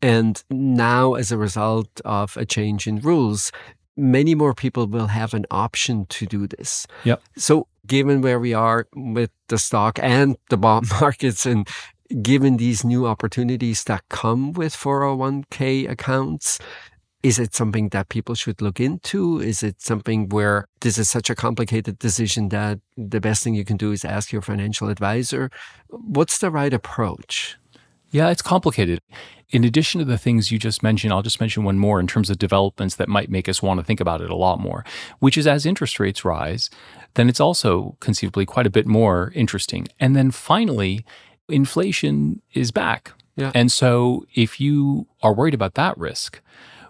And 0.02 0.42
now, 0.50 1.14
as 1.14 1.32
a 1.32 1.38
result 1.38 2.00
of 2.04 2.36
a 2.36 2.44
change 2.44 2.86
in 2.86 3.00
rules, 3.00 3.50
many 3.96 4.34
more 4.34 4.54
people 4.54 4.86
will 4.86 5.08
have 5.08 5.34
an 5.34 5.46
option 5.50 6.06
to 6.06 6.26
do 6.26 6.46
this. 6.46 6.86
Yep. 7.04 7.22
So, 7.36 7.66
given 7.86 8.20
where 8.20 8.38
we 8.38 8.52
are 8.52 8.86
with 8.94 9.30
the 9.48 9.58
stock 9.58 9.98
and 10.02 10.36
the 10.50 10.56
bond 10.56 10.86
markets, 11.00 11.46
and 11.46 11.66
given 12.22 12.58
these 12.58 12.84
new 12.84 13.06
opportunities 13.06 13.84
that 13.84 14.08
come 14.08 14.52
with 14.52 14.76
401k 14.76 15.88
accounts, 15.88 16.58
is 17.22 17.38
it 17.38 17.54
something 17.54 17.88
that 17.90 18.08
people 18.08 18.34
should 18.34 18.62
look 18.62 18.78
into? 18.78 19.40
Is 19.40 19.62
it 19.62 19.80
something 19.80 20.28
where 20.28 20.66
this 20.80 20.98
is 20.98 21.10
such 21.10 21.30
a 21.30 21.34
complicated 21.34 21.98
decision 21.98 22.50
that 22.50 22.78
the 22.96 23.20
best 23.20 23.42
thing 23.42 23.54
you 23.54 23.64
can 23.64 23.76
do 23.76 23.92
is 23.92 24.04
ask 24.04 24.32
your 24.32 24.42
financial 24.42 24.88
advisor? 24.88 25.50
What's 25.88 26.38
the 26.38 26.50
right 26.50 26.72
approach? 26.72 27.56
Yeah, 28.10 28.30
it's 28.30 28.42
complicated. 28.42 29.00
In 29.50 29.64
addition 29.64 29.98
to 30.00 30.04
the 30.04 30.18
things 30.18 30.50
you 30.50 30.58
just 30.58 30.82
mentioned, 30.82 31.12
I'll 31.12 31.22
just 31.22 31.40
mention 31.40 31.64
one 31.64 31.78
more 31.78 32.00
in 32.00 32.06
terms 32.06 32.30
of 32.30 32.38
developments 32.38 32.96
that 32.96 33.08
might 33.08 33.30
make 33.30 33.48
us 33.48 33.62
want 33.62 33.78
to 33.78 33.84
think 33.84 34.00
about 34.00 34.20
it 34.20 34.30
a 34.30 34.36
lot 34.36 34.60
more, 34.60 34.84
which 35.18 35.38
is 35.38 35.46
as 35.46 35.66
interest 35.66 36.00
rates 36.00 36.24
rise, 36.24 36.70
then 37.14 37.28
it's 37.28 37.40
also 37.40 37.96
conceivably 38.00 38.46
quite 38.46 38.66
a 38.66 38.70
bit 38.70 38.86
more 38.86 39.32
interesting. 39.34 39.86
And 40.00 40.14
then 40.16 40.30
finally, 40.30 41.04
inflation 41.48 42.42
is 42.54 42.70
back. 42.70 43.12
Yeah. 43.36 43.52
And 43.54 43.70
so 43.70 44.24
if 44.34 44.60
you 44.60 45.06
are 45.22 45.34
worried 45.34 45.54
about 45.54 45.74
that 45.74 45.96
risk, 45.98 46.40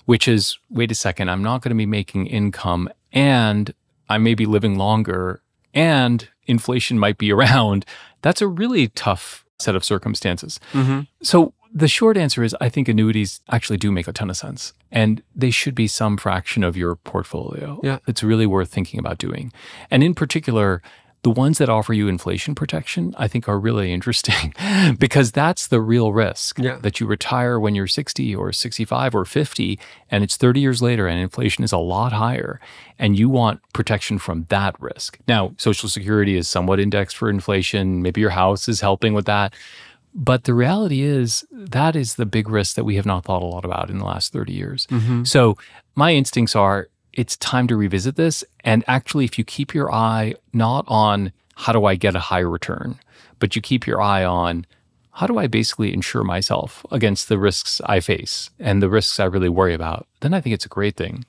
which 0.06 0.26
is, 0.26 0.58
wait 0.70 0.90
a 0.90 0.94
second, 0.94 1.28
I'm 1.28 1.42
not 1.42 1.62
going 1.62 1.70
to 1.70 1.76
be 1.76 1.86
making 1.86 2.26
income 2.26 2.88
and 3.12 3.74
I 4.08 4.18
may 4.18 4.34
be 4.34 4.46
living 4.46 4.78
longer 4.78 5.42
and 5.74 6.28
inflation 6.46 6.98
might 6.98 7.18
be 7.18 7.30
around, 7.36 7.84
that's 8.22 8.40
a 8.40 8.48
really 8.48 8.88
tough 8.88 9.44
set 9.58 9.76
of 9.76 9.84
circumstances. 9.84 10.58
Mm-hmm. 10.72 11.02
So 11.22 11.52
the 11.72 11.88
short 11.88 12.16
answer 12.16 12.42
is 12.42 12.56
I 12.60 12.68
think 12.68 12.88
annuities 12.88 13.40
actually 13.50 13.76
do 13.76 13.92
make 13.92 14.08
a 14.08 14.12
ton 14.12 14.30
of 14.30 14.36
sense 14.36 14.72
and 14.90 15.22
they 15.34 15.50
should 15.50 15.74
be 15.74 15.86
some 15.88 16.16
fraction 16.16 16.64
of 16.64 16.76
your 16.76 16.96
portfolio. 16.96 17.80
Yeah. 17.82 17.98
It's 18.06 18.22
really 18.22 18.46
worth 18.46 18.70
thinking 18.70 18.98
about 18.98 19.18
doing. 19.18 19.52
And 19.90 20.02
in 20.02 20.14
particular, 20.14 20.82
the 21.26 21.30
ones 21.46 21.58
that 21.58 21.68
offer 21.68 21.92
you 21.92 22.06
inflation 22.06 22.54
protection, 22.54 23.12
I 23.18 23.26
think 23.26 23.48
are 23.48 23.58
really 23.58 23.92
interesting 23.98 24.54
because 24.96 25.32
that's 25.32 25.66
the 25.66 25.80
real 25.80 26.12
risk 26.12 26.58
Yeah. 26.60 26.78
that 26.82 27.00
you 27.00 27.06
retire 27.08 27.58
when 27.58 27.74
you're 27.74 27.88
60 27.88 28.32
or 28.36 28.52
65 28.52 29.12
or 29.12 29.24
50 29.24 29.76
and 30.08 30.22
it's 30.22 30.36
30 30.36 30.60
years 30.60 30.80
later 30.80 31.08
and 31.08 31.18
inflation 31.18 31.64
is 31.64 31.72
a 31.72 31.78
lot 31.78 32.12
higher 32.12 32.60
and 32.96 33.18
you 33.18 33.28
want 33.28 33.60
protection 33.72 34.18
from 34.20 34.46
that 34.50 34.80
risk. 34.80 35.18
Now, 35.26 35.52
social 35.58 35.88
security 35.88 36.36
is 36.36 36.48
somewhat 36.48 36.78
indexed 36.78 37.16
for 37.16 37.28
inflation, 37.28 38.02
maybe 38.02 38.20
your 38.20 38.30
house 38.30 38.68
is 38.68 38.80
helping 38.80 39.12
with 39.12 39.26
that. 39.26 39.52
But 40.14 40.44
the 40.44 40.54
reality 40.54 41.02
is 41.02 41.44
that 41.50 41.96
is 41.96 42.14
the 42.14 42.24
big 42.24 42.48
risk 42.48 42.76
that 42.76 42.84
we 42.84 42.94
have 42.96 43.04
not 43.04 43.24
thought 43.24 43.42
a 43.42 43.46
lot 43.46 43.64
about 43.64 43.90
in 43.90 43.98
the 43.98 44.04
last 44.04 44.32
30 44.32 44.52
years. 44.52 44.86
Mm-hmm. 44.86 45.24
So 45.24 45.58
my 45.96 46.14
instincts 46.14 46.54
are 46.54 46.88
it's 47.16 47.36
time 47.38 47.66
to 47.66 47.76
revisit 47.76 48.14
this. 48.16 48.44
And 48.62 48.84
actually, 48.86 49.24
if 49.24 49.38
you 49.38 49.44
keep 49.44 49.74
your 49.74 49.92
eye 49.92 50.34
not 50.52 50.84
on 50.86 51.32
how 51.56 51.72
do 51.72 51.86
I 51.86 51.96
get 51.96 52.14
a 52.14 52.20
high 52.20 52.40
return, 52.40 53.00
but 53.38 53.56
you 53.56 53.62
keep 53.62 53.86
your 53.86 54.00
eye 54.00 54.24
on 54.24 54.66
how 55.12 55.26
do 55.26 55.38
I 55.38 55.46
basically 55.46 55.94
insure 55.94 56.22
myself 56.22 56.84
against 56.92 57.30
the 57.30 57.38
risks 57.38 57.80
I 57.86 58.00
face 58.00 58.50
and 58.58 58.82
the 58.82 58.90
risks 58.90 59.18
I 59.18 59.24
really 59.24 59.48
worry 59.48 59.72
about, 59.72 60.06
then 60.20 60.34
I 60.34 60.42
think 60.42 60.52
it's 60.52 60.66
a 60.66 60.76
great 60.76 60.94
thing. 60.96 61.24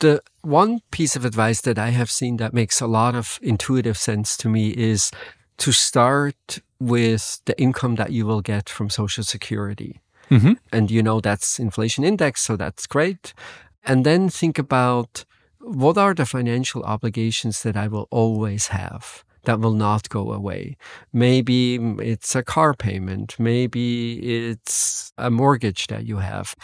The 0.00 0.22
one 0.42 0.80
piece 0.90 1.16
of 1.16 1.24
advice 1.24 1.62
that 1.62 1.78
I 1.78 1.88
have 1.88 2.10
seen 2.10 2.36
that 2.36 2.52
makes 2.52 2.82
a 2.82 2.86
lot 2.86 3.14
of 3.14 3.38
intuitive 3.40 3.96
sense 3.96 4.36
to 4.38 4.48
me 4.50 4.70
is 4.70 5.10
to 5.56 5.72
start 5.72 6.60
with 6.78 7.40
the 7.46 7.58
income 7.58 7.94
that 7.94 8.12
you 8.12 8.26
will 8.26 8.42
get 8.42 8.68
from 8.68 8.90
Social 8.90 9.24
Security. 9.24 10.02
Mhm. 10.30 10.58
And 10.70 10.90
you 10.90 11.02
know 11.02 11.20
that's 11.20 11.58
inflation 11.58 12.04
index, 12.04 12.42
so 12.42 12.56
that's 12.56 12.86
great. 12.86 13.32
And 13.84 14.04
then 14.04 14.28
think 14.28 14.58
about 14.58 15.24
what 15.60 15.98
are 15.98 16.14
the 16.14 16.26
financial 16.26 16.82
obligations 16.82 17.62
that 17.62 17.76
I 17.76 17.88
will 17.88 18.08
always 18.10 18.68
have? 18.68 19.24
That 19.44 19.60
will 19.60 19.72
not 19.74 20.08
go 20.08 20.32
away. 20.32 20.76
Maybe 21.12 21.76
it's 22.00 22.34
a 22.34 22.42
car 22.42 22.74
payment. 22.74 23.36
Maybe 23.38 24.46
it's 24.48 25.12
a 25.18 25.30
mortgage 25.30 25.86
that 25.88 26.06
you 26.06 26.18
have. 26.18 26.54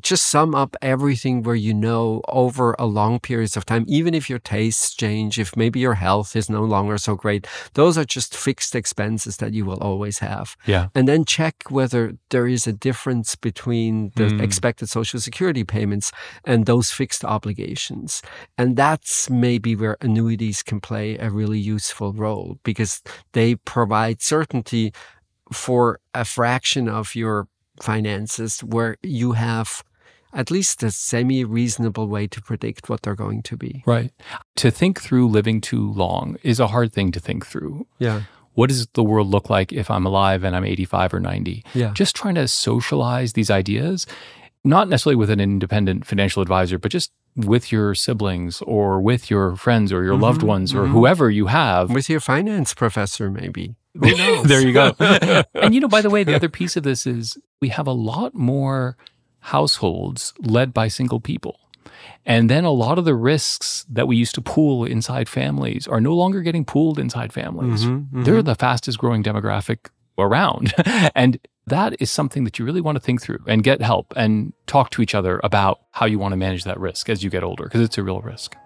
Just 0.00 0.26
sum 0.28 0.54
up 0.54 0.76
everything 0.82 1.42
where 1.42 1.54
you 1.54 1.74
know 1.74 2.22
over 2.28 2.74
a 2.78 2.86
long 2.86 3.20
periods 3.20 3.56
of 3.56 3.64
time, 3.66 3.84
even 3.88 4.14
if 4.14 4.28
your 4.30 4.38
tastes 4.38 4.94
change, 4.94 5.38
if 5.38 5.56
maybe 5.56 5.80
your 5.80 5.94
health 5.94 6.34
is 6.34 6.48
no 6.48 6.62
longer 6.64 6.98
so 6.98 7.14
great, 7.14 7.46
those 7.74 7.96
are 7.98 8.04
just 8.04 8.36
fixed 8.36 8.74
expenses 8.74 9.36
that 9.38 9.52
you 9.52 9.64
will 9.64 9.78
always 9.80 10.18
have. 10.18 10.56
Yeah. 10.66 10.88
And 10.94 11.06
then 11.06 11.24
check 11.24 11.54
whether 11.68 12.16
there 12.30 12.46
is 12.46 12.66
a 12.66 12.72
difference 12.72 13.36
between 13.36 14.10
the 14.16 14.22
Mm. 14.32 14.40
expected 14.40 14.88
social 14.88 15.20
security 15.20 15.64
payments 15.64 16.12
and 16.44 16.64
those 16.66 16.90
fixed 16.90 17.24
obligations. 17.24 18.22
And 18.56 18.76
that's 18.76 19.28
maybe 19.28 19.76
where 19.76 19.96
annuities 20.00 20.62
can 20.62 20.80
play 20.80 21.18
a 21.18 21.28
really 21.30 21.58
useful 21.58 22.12
role 22.12 22.21
because 22.62 23.02
they 23.32 23.56
provide 23.56 24.22
certainty 24.22 24.92
for 25.52 26.00
a 26.14 26.24
fraction 26.24 26.88
of 26.88 27.14
your 27.14 27.48
finances 27.80 28.60
where 28.60 28.96
you 29.02 29.32
have 29.32 29.82
at 30.32 30.50
least 30.50 30.82
a 30.82 30.90
semi 30.90 31.44
reasonable 31.44 32.08
way 32.08 32.26
to 32.26 32.40
predict 32.40 32.88
what 32.88 33.02
they're 33.02 33.14
going 33.14 33.42
to 33.42 33.56
be. 33.56 33.82
Right. 33.86 34.12
To 34.56 34.70
think 34.70 35.00
through 35.00 35.28
living 35.28 35.60
too 35.60 35.92
long 35.92 36.36
is 36.42 36.58
a 36.58 36.68
hard 36.68 36.92
thing 36.92 37.12
to 37.12 37.20
think 37.20 37.46
through. 37.46 37.86
Yeah. 37.98 38.22
What 38.54 38.68
does 38.68 38.86
the 38.88 39.02
world 39.02 39.28
look 39.28 39.48
like 39.48 39.72
if 39.72 39.90
I'm 39.90 40.06
alive 40.06 40.44
and 40.44 40.54
I'm 40.54 40.64
85 40.64 41.14
or 41.14 41.20
90? 41.20 41.64
Yeah. 41.74 41.92
Just 41.94 42.14
trying 42.14 42.34
to 42.34 42.48
socialize 42.48 43.32
these 43.32 43.50
ideas, 43.50 44.06
not 44.64 44.88
necessarily 44.88 45.16
with 45.16 45.30
an 45.30 45.40
independent 45.40 46.06
financial 46.06 46.42
advisor, 46.42 46.78
but 46.78 46.90
just 46.90 47.12
with 47.36 47.72
your 47.72 47.94
siblings 47.94 48.60
or 48.62 49.00
with 49.00 49.30
your 49.30 49.56
friends 49.56 49.92
or 49.92 50.04
your 50.04 50.16
loved 50.16 50.42
Mhm, 50.42 50.46
ones 50.48 50.74
or 50.74 50.84
mhm. 50.86 50.90
whoever 50.90 51.30
you 51.30 51.46
have. 51.46 51.90
With 51.90 52.08
your 52.10 52.20
finance 52.20 52.74
professor, 52.74 53.30
maybe. 53.30 53.74
Who 53.94 54.14
knows? 54.16 54.44
there 54.46 54.60
you 54.60 54.72
go. 54.72 54.94
and 55.54 55.74
you 55.74 55.80
know, 55.80 55.88
by 55.88 56.02
the 56.02 56.10
way, 56.10 56.24
the 56.24 56.34
other 56.34 56.48
piece 56.48 56.76
of 56.76 56.82
this 56.82 57.06
is 57.06 57.36
we 57.60 57.68
have 57.70 57.86
a 57.86 57.92
lot 57.92 58.34
more 58.34 58.96
households 59.40 60.32
led 60.40 60.72
by 60.72 60.88
single 60.88 61.20
people. 61.20 61.58
And 62.24 62.48
then 62.48 62.64
a 62.64 62.70
lot 62.70 62.98
of 62.98 63.04
the 63.04 63.14
risks 63.14 63.84
that 63.90 64.06
we 64.06 64.16
used 64.16 64.34
to 64.36 64.40
pool 64.40 64.84
inside 64.84 65.28
families 65.28 65.88
are 65.88 66.00
no 66.00 66.14
longer 66.14 66.40
getting 66.40 66.64
pooled 66.64 66.98
inside 66.98 67.32
families. 67.32 67.84
Mhm, 67.84 68.06
mhm. 68.12 68.24
They're 68.24 68.42
the 68.42 68.54
fastest 68.54 68.98
growing 68.98 69.22
demographic 69.22 69.88
around. 70.18 70.72
and 71.14 71.38
that 71.66 71.94
is 72.00 72.10
something 72.10 72.44
that 72.44 72.58
you 72.58 72.64
really 72.64 72.80
want 72.80 72.96
to 72.96 73.00
think 73.00 73.22
through 73.22 73.38
and 73.46 73.62
get 73.62 73.80
help 73.80 74.12
and 74.16 74.52
talk 74.66 74.90
to 74.90 75.02
each 75.02 75.14
other 75.14 75.40
about 75.44 75.80
how 75.92 76.06
you 76.06 76.18
want 76.18 76.32
to 76.32 76.36
manage 76.36 76.64
that 76.64 76.78
risk 76.80 77.08
as 77.08 77.22
you 77.22 77.30
get 77.30 77.42
older, 77.44 77.64
because 77.64 77.80
it's 77.80 77.98
a 77.98 78.02
real 78.02 78.20
risk. 78.20 78.56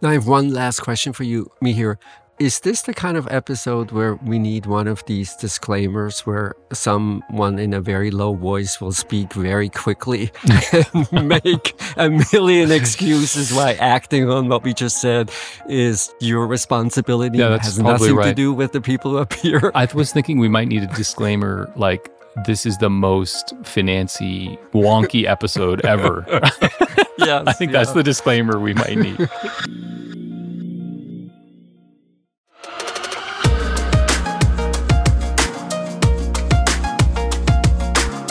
Now, 0.00 0.10
I 0.10 0.12
have 0.12 0.26
one 0.28 0.52
last 0.52 0.80
question 0.80 1.12
for 1.12 1.24
you, 1.24 1.50
Mihir. 1.62 1.96
Is 2.40 2.58
this 2.60 2.82
the 2.82 2.92
kind 2.92 3.16
of 3.16 3.28
episode 3.30 3.92
where 3.92 4.16
we 4.16 4.40
need 4.40 4.66
one 4.66 4.88
of 4.88 5.04
these 5.06 5.36
disclaimers 5.36 6.26
where 6.26 6.56
someone 6.72 7.60
in 7.60 7.72
a 7.72 7.80
very 7.80 8.10
low 8.10 8.34
voice 8.34 8.80
will 8.80 8.90
speak 8.90 9.32
very 9.34 9.68
quickly 9.68 10.32
and 11.12 11.28
make 11.28 11.80
a 11.96 12.10
million 12.32 12.72
excuses 12.72 13.52
why 13.52 13.74
acting 13.74 14.28
on 14.28 14.48
what 14.48 14.64
we 14.64 14.74
just 14.74 15.00
said 15.00 15.30
is 15.68 16.12
your 16.18 16.48
responsibility 16.48 17.38
Yeah, 17.38 17.50
that's 17.50 17.66
has 17.66 17.78
probably 17.78 18.12
nothing 18.12 18.30
to 18.30 18.34
do 18.34 18.52
with 18.52 18.72
the 18.72 18.80
people 18.80 19.16
up 19.16 19.32
here? 19.34 19.70
I 19.72 19.86
was 19.94 20.12
thinking 20.12 20.38
we 20.38 20.48
might 20.48 20.66
need 20.66 20.82
a 20.82 20.88
disclaimer 20.88 21.72
like, 21.76 22.10
this 22.44 22.66
is 22.66 22.78
the 22.78 22.90
most 22.90 23.54
financy, 23.62 24.58
wonky 24.72 25.26
episode 25.26 25.80
ever. 25.86 26.24
yes, 27.18 27.44
I 27.46 27.52
think 27.52 27.72
that's 27.72 27.92
the 27.92 28.02
disclaimer 28.02 28.58
we 28.58 28.74
might 28.74 28.96
need. 28.98 29.28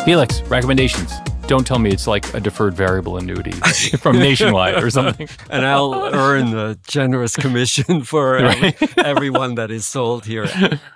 Felix, 0.06 0.42
recommendations. 0.44 1.14
Don't 1.46 1.68
tell 1.68 1.78
me 1.78 1.92
it's 1.92 2.08
like 2.08 2.34
a 2.34 2.40
deferred 2.40 2.74
variable 2.74 3.18
annuity 3.18 3.52
from 3.98 4.18
Nationwide 4.18 4.82
or 4.82 4.90
something. 4.90 5.28
and 5.50 5.66
I'll 5.66 5.94
earn 5.94 6.58
a 6.58 6.76
generous 6.88 7.36
commission 7.36 8.02
for 8.06 8.38
every, 8.38 8.74
everyone 8.98 9.56
that 9.56 9.70
is 9.70 9.86
sold 9.86 10.26
here. 10.26 10.48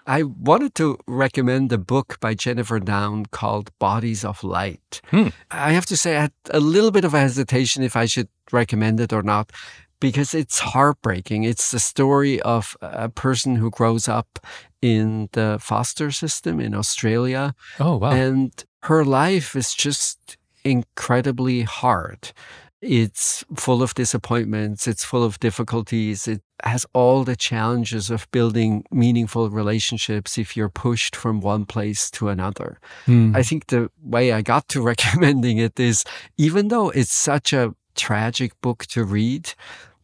I 0.06 0.24
wanted 0.24 0.74
to 0.76 0.98
recommend 1.06 1.74
a 1.74 1.78
book 1.78 2.18
by 2.22 2.34
Jennifer 2.34 2.80
Down 2.80 3.26
called 3.26 3.78
Bodies 3.78 4.24
of 4.24 4.42
Light. 4.44 5.02
Hmm. 5.08 5.28
I 5.52 5.74
have 5.74 5.86
to 5.88 5.98
say, 5.98 6.16
I 6.16 6.22
had 6.22 6.34
a 6.52 6.62
little 6.62 6.92
bit 6.92 7.04
of 7.04 7.14
a 7.14 7.20
hesitation 7.20 7.84
if 7.84 7.98
I 7.98 8.06
should 8.06 8.30
recommend 8.52 9.02
it 9.02 9.12
or 9.12 9.24
not. 9.24 9.52
Because 10.00 10.34
it's 10.34 10.60
heartbreaking. 10.60 11.44
It's 11.44 11.72
the 11.72 11.80
story 11.80 12.40
of 12.42 12.78
a 12.82 13.10
person 13.10 13.56
who 13.56 13.70
grows 13.72 14.08
up 14.08 14.40
in 14.82 15.30
the 15.32 15.58
foster 15.60 16.12
system 16.12 16.60
in 16.60 16.76
Australia 16.76 17.56
Oh, 17.80 17.98
wow. 17.98 18.12
and 18.12 18.52
her 18.84 19.04
life 19.04 19.56
is 19.56 19.74
just 19.74 20.38
incredibly 20.64 21.62
hard. 21.64 22.32
It's 22.80 23.44
full 23.56 23.82
of 23.82 23.96
disappointments, 23.96 24.88
it's 24.88 25.04
full 25.04 25.24
of 25.24 25.40
difficulties, 25.40 26.28
it 26.28 26.42
has 26.64 26.86
all 26.94 27.24
the 27.24 27.36
challenges 27.36 28.12
of 28.12 28.30
building 28.32 28.84
meaningful 28.92 29.50
relationships 29.50 30.38
if 30.38 30.56
you're 30.56 30.70
pushed 30.70 31.16
from 31.16 31.42
one 31.42 31.66
place 31.66 32.12
to 32.12 32.30
another. 32.30 32.80
Hmm. 33.08 33.36
I 33.36 33.42
think 33.42 33.68
the 33.68 33.90
way 34.04 34.32
I 34.32 34.44
got 34.44 34.68
to 34.70 34.82
recommending 34.94 35.58
it 35.58 35.80
is 35.80 36.04
even 36.38 36.68
though 36.68 36.90
it's 36.92 37.14
such 37.14 37.52
a 37.52 37.74
tragic 37.98 38.52
book 38.62 38.86
to 38.88 39.04
read, 39.04 39.54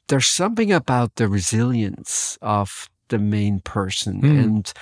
there's 0.08 0.27
something 0.27 0.71
about 0.71 1.15
the 1.15 1.27
resilience 1.27 2.38
of 2.41 2.89
the 3.08 3.19
main 3.19 3.60
person 3.62 4.19
Hmm. 4.21 4.39
and 4.43 4.73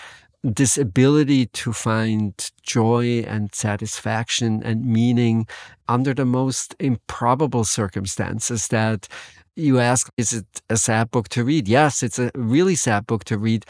this 0.43 0.77
ability 0.77 1.45
to 1.45 1.71
find 1.71 2.33
joy 2.63 3.23
and 3.27 3.53
satisfaction 3.53 4.63
and 4.63 4.83
meaning 4.85 5.45
under 5.87 6.15
the 6.15 6.25
most 6.25 6.75
improbable 6.79 7.63
circumstances 7.63 8.67
that 8.69 9.07
you 9.55 9.79
ask, 9.79 10.09
is 10.17 10.33
it 10.33 10.45
a 10.69 10.77
sad 10.77 11.11
book 11.11 11.29
to 11.29 11.43
read? 11.43 11.67
Yes, 11.67 12.01
it's 12.01 12.17
a 12.17 12.31
really 12.33 12.75
sad 12.75 13.05
book 13.05 13.23
to 13.25 13.37
read. 13.37 13.65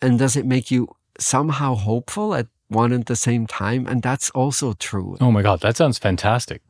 And 0.00 0.18
does 0.18 0.36
it 0.36 0.46
make 0.46 0.70
you 0.70 0.86
somehow 1.18 1.74
hopeful 1.74 2.34
at 2.34 2.46
one 2.68 2.92
and 2.92 3.04
the 3.04 3.16
same 3.16 3.46
time? 3.46 3.86
And 3.88 4.02
that's 4.02 4.30
also 4.30 4.74
true. 4.74 5.16
Oh 5.20 5.32
my 5.32 5.42
God, 5.42 5.60
that 5.62 5.76
sounds 5.76 5.98
fantastic. 5.98 6.60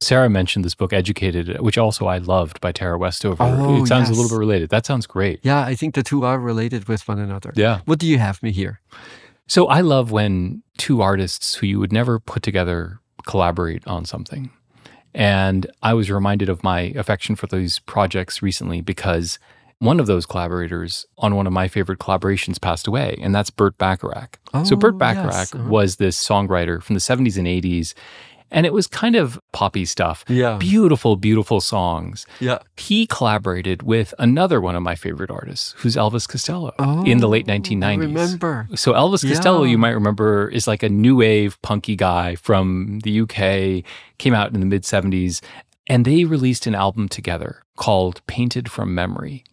Sarah 0.00 0.30
mentioned 0.30 0.64
this 0.64 0.74
book, 0.74 0.92
Educated, 0.92 1.60
which 1.60 1.76
also 1.76 2.06
I 2.06 2.18
loved 2.18 2.60
by 2.60 2.72
Tara 2.72 2.98
Westover. 2.98 3.42
Oh, 3.42 3.82
it 3.82 3.86
sounds 3.86 4.08
a 4.08 4.12
little 4.14 4.30
bit 4.30 4.38
related. 4.38 4.70
That 4.70 4.86
sounds 4.86 5.06
great. 5.06 5.40
Yeah, 5.42 5.60
I 5.60 5.74
think 5.74 5.94
the 5.94 6.02
two 6.02 6.24
are 6.24 6.38
related 6.38 6.88
with 6.88 7.06
one 7.06 7.18
another. 7.18 7.52
Yeah. 7.54 7.80
What 7.84 7.98
do 7.98 8.06
you 8.06 8.18
have 8.18 8.40
Mihir? 8.40 8.78
So 9.46 9.66
I 9.66 9.80
love 9.82 10.10
when 10.10 10.62
two 10.78 11.02
artists 11.02 11.54
who 11.56 11.66
you 11.66 11.78
would 11.78 11.92
never 11.92 12.18
put 12.18 12.42
together 12.42 12.98
collaborate 13.26 13.86
on 13.86 14.06
something. 14.06 14.50
And 15.14 15.70
I 15.82 15.92
was 15.92 16.10
reminded 16.10 16.48
of 16.48 16.62
my 16.64 16.92
affection 16.96 17.36
for 17.36 17.46
these 17.48 17.78
projects 17.80 18.42
recently 18.42 18.80
because 18.80 19.38
one 19.80 19.98
of 19.98 20.06
those 20.06 20.24
collaborators 20.26 21.06
on 21.18 21.34
one 21.34 21.46
of 21.46 21.52
my 21.52 21.66
favorite 21.66 21.98
collaborations 21.98 22.60
passed 22.60 22.86
away, 22.86 23.18
and 23.20 23.34
that's 23.34 23.50
Burt 23.50 23.76
Bacharach. 23.78 24.38
so 24.64 24.74
Oh, 24.74 24.76
Burt 24.76 24.94
yes, 24.94 24.98
Bacharach 24.98 25.54
uh-huh. 25.54 25.68
was 25.70 25.96
this 25.96 26.22
songwriter 26.22 26.82
from 26.82 26.94
the 26.94 27.00
70s 27.00 27.38
and 27.38 27.46
80s, 27.46 27.94
and 28.50 28.66
it 28.66 28.72
was 28.72 28.86
kind 28.86 29.16
of 29.16 29.40
poppy 29.52 29.84
stuff. 29.84 30.24
Yeah. 30.28 30.56
Beautiful, 30.56 31.16
beautiful 31.16 31.60
songs. 31.60 32.26
Yeah. 32.40 32.58
He 32.76 33.06
collaborated 33.06 33.82
with 33.82 34.12
another 34.18 34.60
one 34.60 34.74
of 34.74 34.82
my 34.82 34.94
favorite 34.94 35.30
artists, 35.30 35.74
who's 35.78 35.96
Elvis 35.96 36.28
Costello, 36.28 36.74
oh, 36.78 37.04
in 37.04 37.18
the 37.18 37.26
oh, 37.26 37.30
late 37.30 37.48
Oh, 37.48 37.52
1990s. 37.52 37.84
I 37.84 37.94
remember. 37.94 38.68
So 38.74 38.92
Elvis 38.92 39.26
Costello, 39.26 39.62
you 39.62 39.78
might 39.78 39.90
remember, 39.90 40.48
is 40.48 40.66
like 40.66 40.82
a 40.82 40.88
new 40.88 41.16
wave 41.16 41.60
punky 41.62 41.96
guy 41.96 42.34
from 42.34 43.00
the 43.00 43.20
UK, 43.20 43.84
came 44.18 44.34
out 44.34 44.52
in 44.52 44.60
the 44.60 44.66
mid 44.66 44.82
70s, 44.82 45.40
and 45.86 46.04
they 46.04 46.24
released 46.24 46.66
an 46.66 46.74
album 46.74 47.08
together 47.08 47.62
called 47.76 48.24
Painted 48.26 48.70
from 48.70 48.94
Memory, 48.94 49.44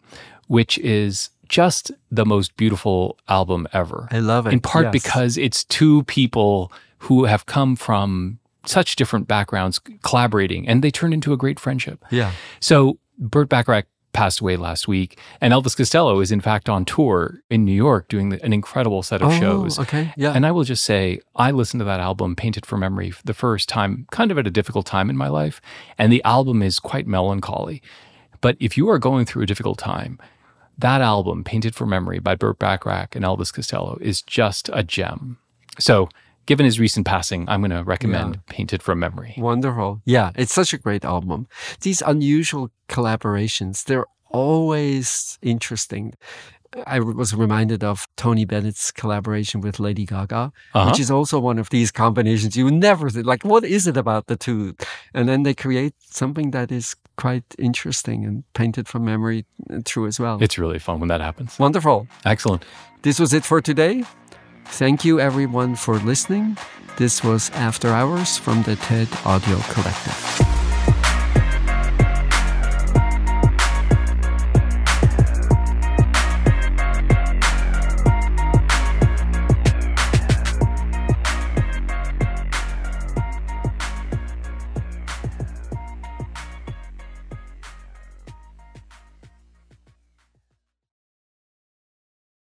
which 0.46 0.78
is 0.78 1.30
just 1.48 1.90
the 2.10 2.26
most 2.26 2.56
beautiful 2.56 3.18
album 3.28 3.66
ever. 3.72 4.06
I 4.10 4.18
love 4.18 4.46
it. 4.46 4.52
in 4.52 4.60
part 4.60 4.86
yes. 4.86 4.92
because 4.92 5.38
it's 5.38 5.64
two 5.64 6.02
people 6.04 6.70
who 6.98 7.24
have 7.24 7.46
come 7.46 7.74
from 7.74 8.38
such 8.68 8.96
different 8.96 9.26
backgrounds 9.26 9.80
collaborating 10.02 10.68
and 10.68 10.82
they 10.82 10.90
turned 10.90 11.14
into 11.14 11.32
a 11.32 11.36
great 11.36 11.58
friendship. 11.58 12.04
Yeah. 12.10 12.32
So 12.60 12.98
Burt 13.18 13.48
Bacharach 13.48 13.86
passed 14.12 14.40
away 14.40 14.56
last 14.56 14.88
week, 14.88 15.18
and 15.40 15.52
Elvis 15.52 15.76
Costello 15.76 16.20
is 16.20 16.32
in 16.32 16.40
fact 16.40 16.68
on 16.68 16.84
tour 16.84 17.40
in 17.50 17.64
New 17.64 17.74
York 17.74 18.08
doing 18.08 18.30
the- 18.30 18.42
an 18.44 18.52
incredible 18.52 19.02
set 19.02 19.22
of 19.22 19.28
oh, 19.30 19.38
shows. 19.38 19.78
Okay. 19.78 20.12
Yeah. 20.16 20.32
And 20.32 20.46
I 20.46 20.50
will 20.50 20.64
just 20.64 20.84
say, 20.84 21.20
I 21.36 21.50
listened 21.50 21.80
to 21.80 21.84
that 21.84 22.00
album, 22.00 22.34
Painted 22.34 22.66
for 22.66 22.76
Memory, 22.76 23.12
the 23.24 23.34
first 23.34 23.68
time, 23.68 24.06
kind 24.10 24.30
of 24.30 24.38
at 24.38 24.46
a 24.46 24.50
difficult 24.50 24.86
time 24.86 25.10
in 25.10 25.16
my 25.16 25.28
life. 25.28 25.60
And 25.98 26.12
the 26.12 26.24
album 26.24 26.62
is 26.62 26.80
quite 26.80 27.06
melancholy. 27.06 27.82
But 28.40 28.56
if 28.60 28.76
you 28.76 28.88
are 28.88 28.98
going 28.98 29.24
through 29.26 29.42
a 29.42 29.46
difficult 29.46 29.78
time, 29.78 30.18
that 30.78 31.00
album, 31.00 31.44
Painted 31.44 31.74
for 31.74 31.86
Memory 31.86 32.20
by 32.20 32.34
Burt 32.34 32.58
Bacharach 32.58 33.16
and 33.16 33.24
Elvis 33.24 33.52
Costello, 33.52 33.98
is 34.00 34.22
just 34.22 34.70
a 34.72 34.82
gem. 34.82 35.38
So, 35.78 36.08
given 36.48 36.64
his 36.70 36.80
recent 36.80 37.04
passing, 37.06 37.40
I'm 37.50 37.60
going 37.60 37.76
to 37.78 37.84
recommend 37.84 38.44
Painted 38.46 38.82
from 38.82 38.98
Memory. 38.98 39.34
Wonderful. 39.36 40.00
Yeah, 40.16 40.32
it's 40.34 40.54
such 40.60 40.72
a 40.72 40.78
great 40.86 41.04
album. 41.04 41.46
These 41.86 42.00
unusual 42.02 42.70
collaborations, 42.88 43.84
they're 43.84 44.06
always 44.30 45.38
interesting. 45.42 46.14
I 46.86 47.00
was 47.00 47.34
reminded 47.34 47.82
of 47.82 48.06
Tony 48.16 48.44
Bennett's 48.44 48.90
collaboration 48.90 49.60
with 49.62 49.78
Lady 49.80 50.04
Gaga, 50.04 50.42
Uh-huh. 50.74 50.86
which 50.86 51.00
is 51.00 51.10
also 51.10 51.38
one 51.38 51.58
of 51.60 51.68
these 51.70 51.90
combinations 51.90 52.56
you 52.56 52.70
never 52.70 53.10
think, 53.10 53.26
like, 53.26 53.42
what 53.52 53.64
is 53.64 53.86
it 53.86 53.96
about 53.96 54.26
the 54.26 54.36
two? 54.36 54.74
And 55.14 55.28
then 55.28 55.42
they 55.44 55.54
create 55.54 55.94
something 56.20 56.50
that 56.52 56.70
is 56.70 56.96
quite 57.16 57.44
interesting 57.58 58.24
and 58.26 58.44
painted 58.60 58.86
from 58.88 59.04
memory 59.04 59.44
uh, 59.70 59.80
true 59.84 60.06
as 60.06 60.18
well. 60.20 60.36
It's 60.42 60.58
really 60.58 60.78
fun 60.78 60.96
when 61.00 61.08
that 61.08 61.20
happens. 61.20 61.58
wonderful. 61.58 62.06
Excellent. 62.24 62.62
This 63.02 63.18
was 63.18 63.32
it 63.32 63.44
for 63.44 63.60
today. 63.60 64.04
Thank 64.70 65.04
you, 65.04 65.18
everyone, 65.18 65.74
for 65.74 65.98
listening. 65.98 66.56
This 66.96 67.24
was 67.24 67.50
After 67.50 67.88
Hours 67.88 68.36
from 68.36 68.62
the 68.62 68.76
TED 68.76 69.08
Audio 69.24 69.58
Collective. 69.70 70.47